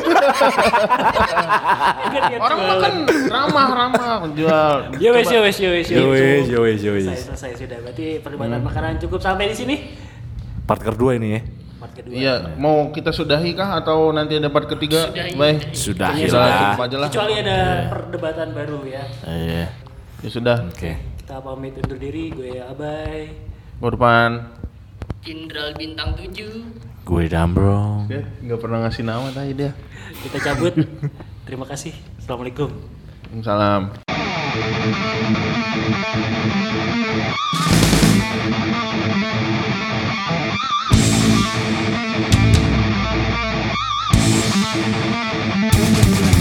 Orang 2.42 2.60
makan 2.64 2.92
ramah-ramah 3.28 4.14
menjual. 4.24 4.76
Ya 4.96 5.10
wes, 5.12 5.28
ya 5.28 5.40
wes, 5.40 5.56
ya 5.56 5.68
wes, 5.68 5.86
ya 5.86 5.96
Yo 6.00 6.08
wes. 6.10 6.48
yo 6.48 6.58
wes, 6.64 6.80
yo 6.80 6.92
wes. 6.96 7.04
Selesai, 7.06 7.28
selesai 7.28 7.50
sudah. 7.60 7.78
Berarti 7.82 8.06
perdebatan 8.18 8.60
makanan 8.64 8.96
cukup 8.98 9.20
sampai 9.20 9.52
di 9.52 9.56
sini. 9.56 9.76
Part 10.64 10.80
kedua 10.80 11.12
ini 11.14 11.28
ya. 11.36 11.40
Part 11.76 11.92
kedua. 11.92 12.12
Iya, 12.14 12.34
mau 12.56 12.88
kita 12.88 13.12
sudahi 13.12 13.52
kah 13.52 13.76
atau 13.76 14.08
nanti 14.08 14.40
ada 14.40 14.48
part 14.48 14.64
ketiga? 14.64 15.12
Sudahi. 15.12 15.32
Baik. 15.36 15.58
Sudah, 15.76 16.08
Kayaknya 16.08 16.28
sudah. 16.32 17.08
Kecuali 17.10 17.34
ada 17.36 17.58
perdebatan 17.90 18.48
baru 18.56 18.78
ya. 18.88 19.04
Iya. 19.28 19.64
Ya 20.22 20.28
sudah. 20.30 20.56
Oke. 20.64 20.96
Kita 21.20 21.36
pamit 21.36 21.76
undur 21.76 21.98
diri. 22.00 22.32
Gue 22.32 22.56
Abai. 22.58 23.28
Merupakan 23.76 24.30
Jenderal 25.22 25.70
bintang 25.78 26.18
7. 26.18 27.06
Gue 27.06 27.30
Dambrong. 27.30 28.10
dia 28.10 28.26
nggak 28.42 28.58
pernah 28.58 28.82
ngasih 28.82 29.06
nama 29.06 29.30
tadi 29.30 29.54
dia. 29.54 29.70
Kita 30.18 30.42
cabut. 30.42 30.74
Terima 31.46 31.62
kasih. 31.62 31.94
Assalamualaikum. 32.18 32.74
Salam. 33.38 33.94
Thank 45.82 46.31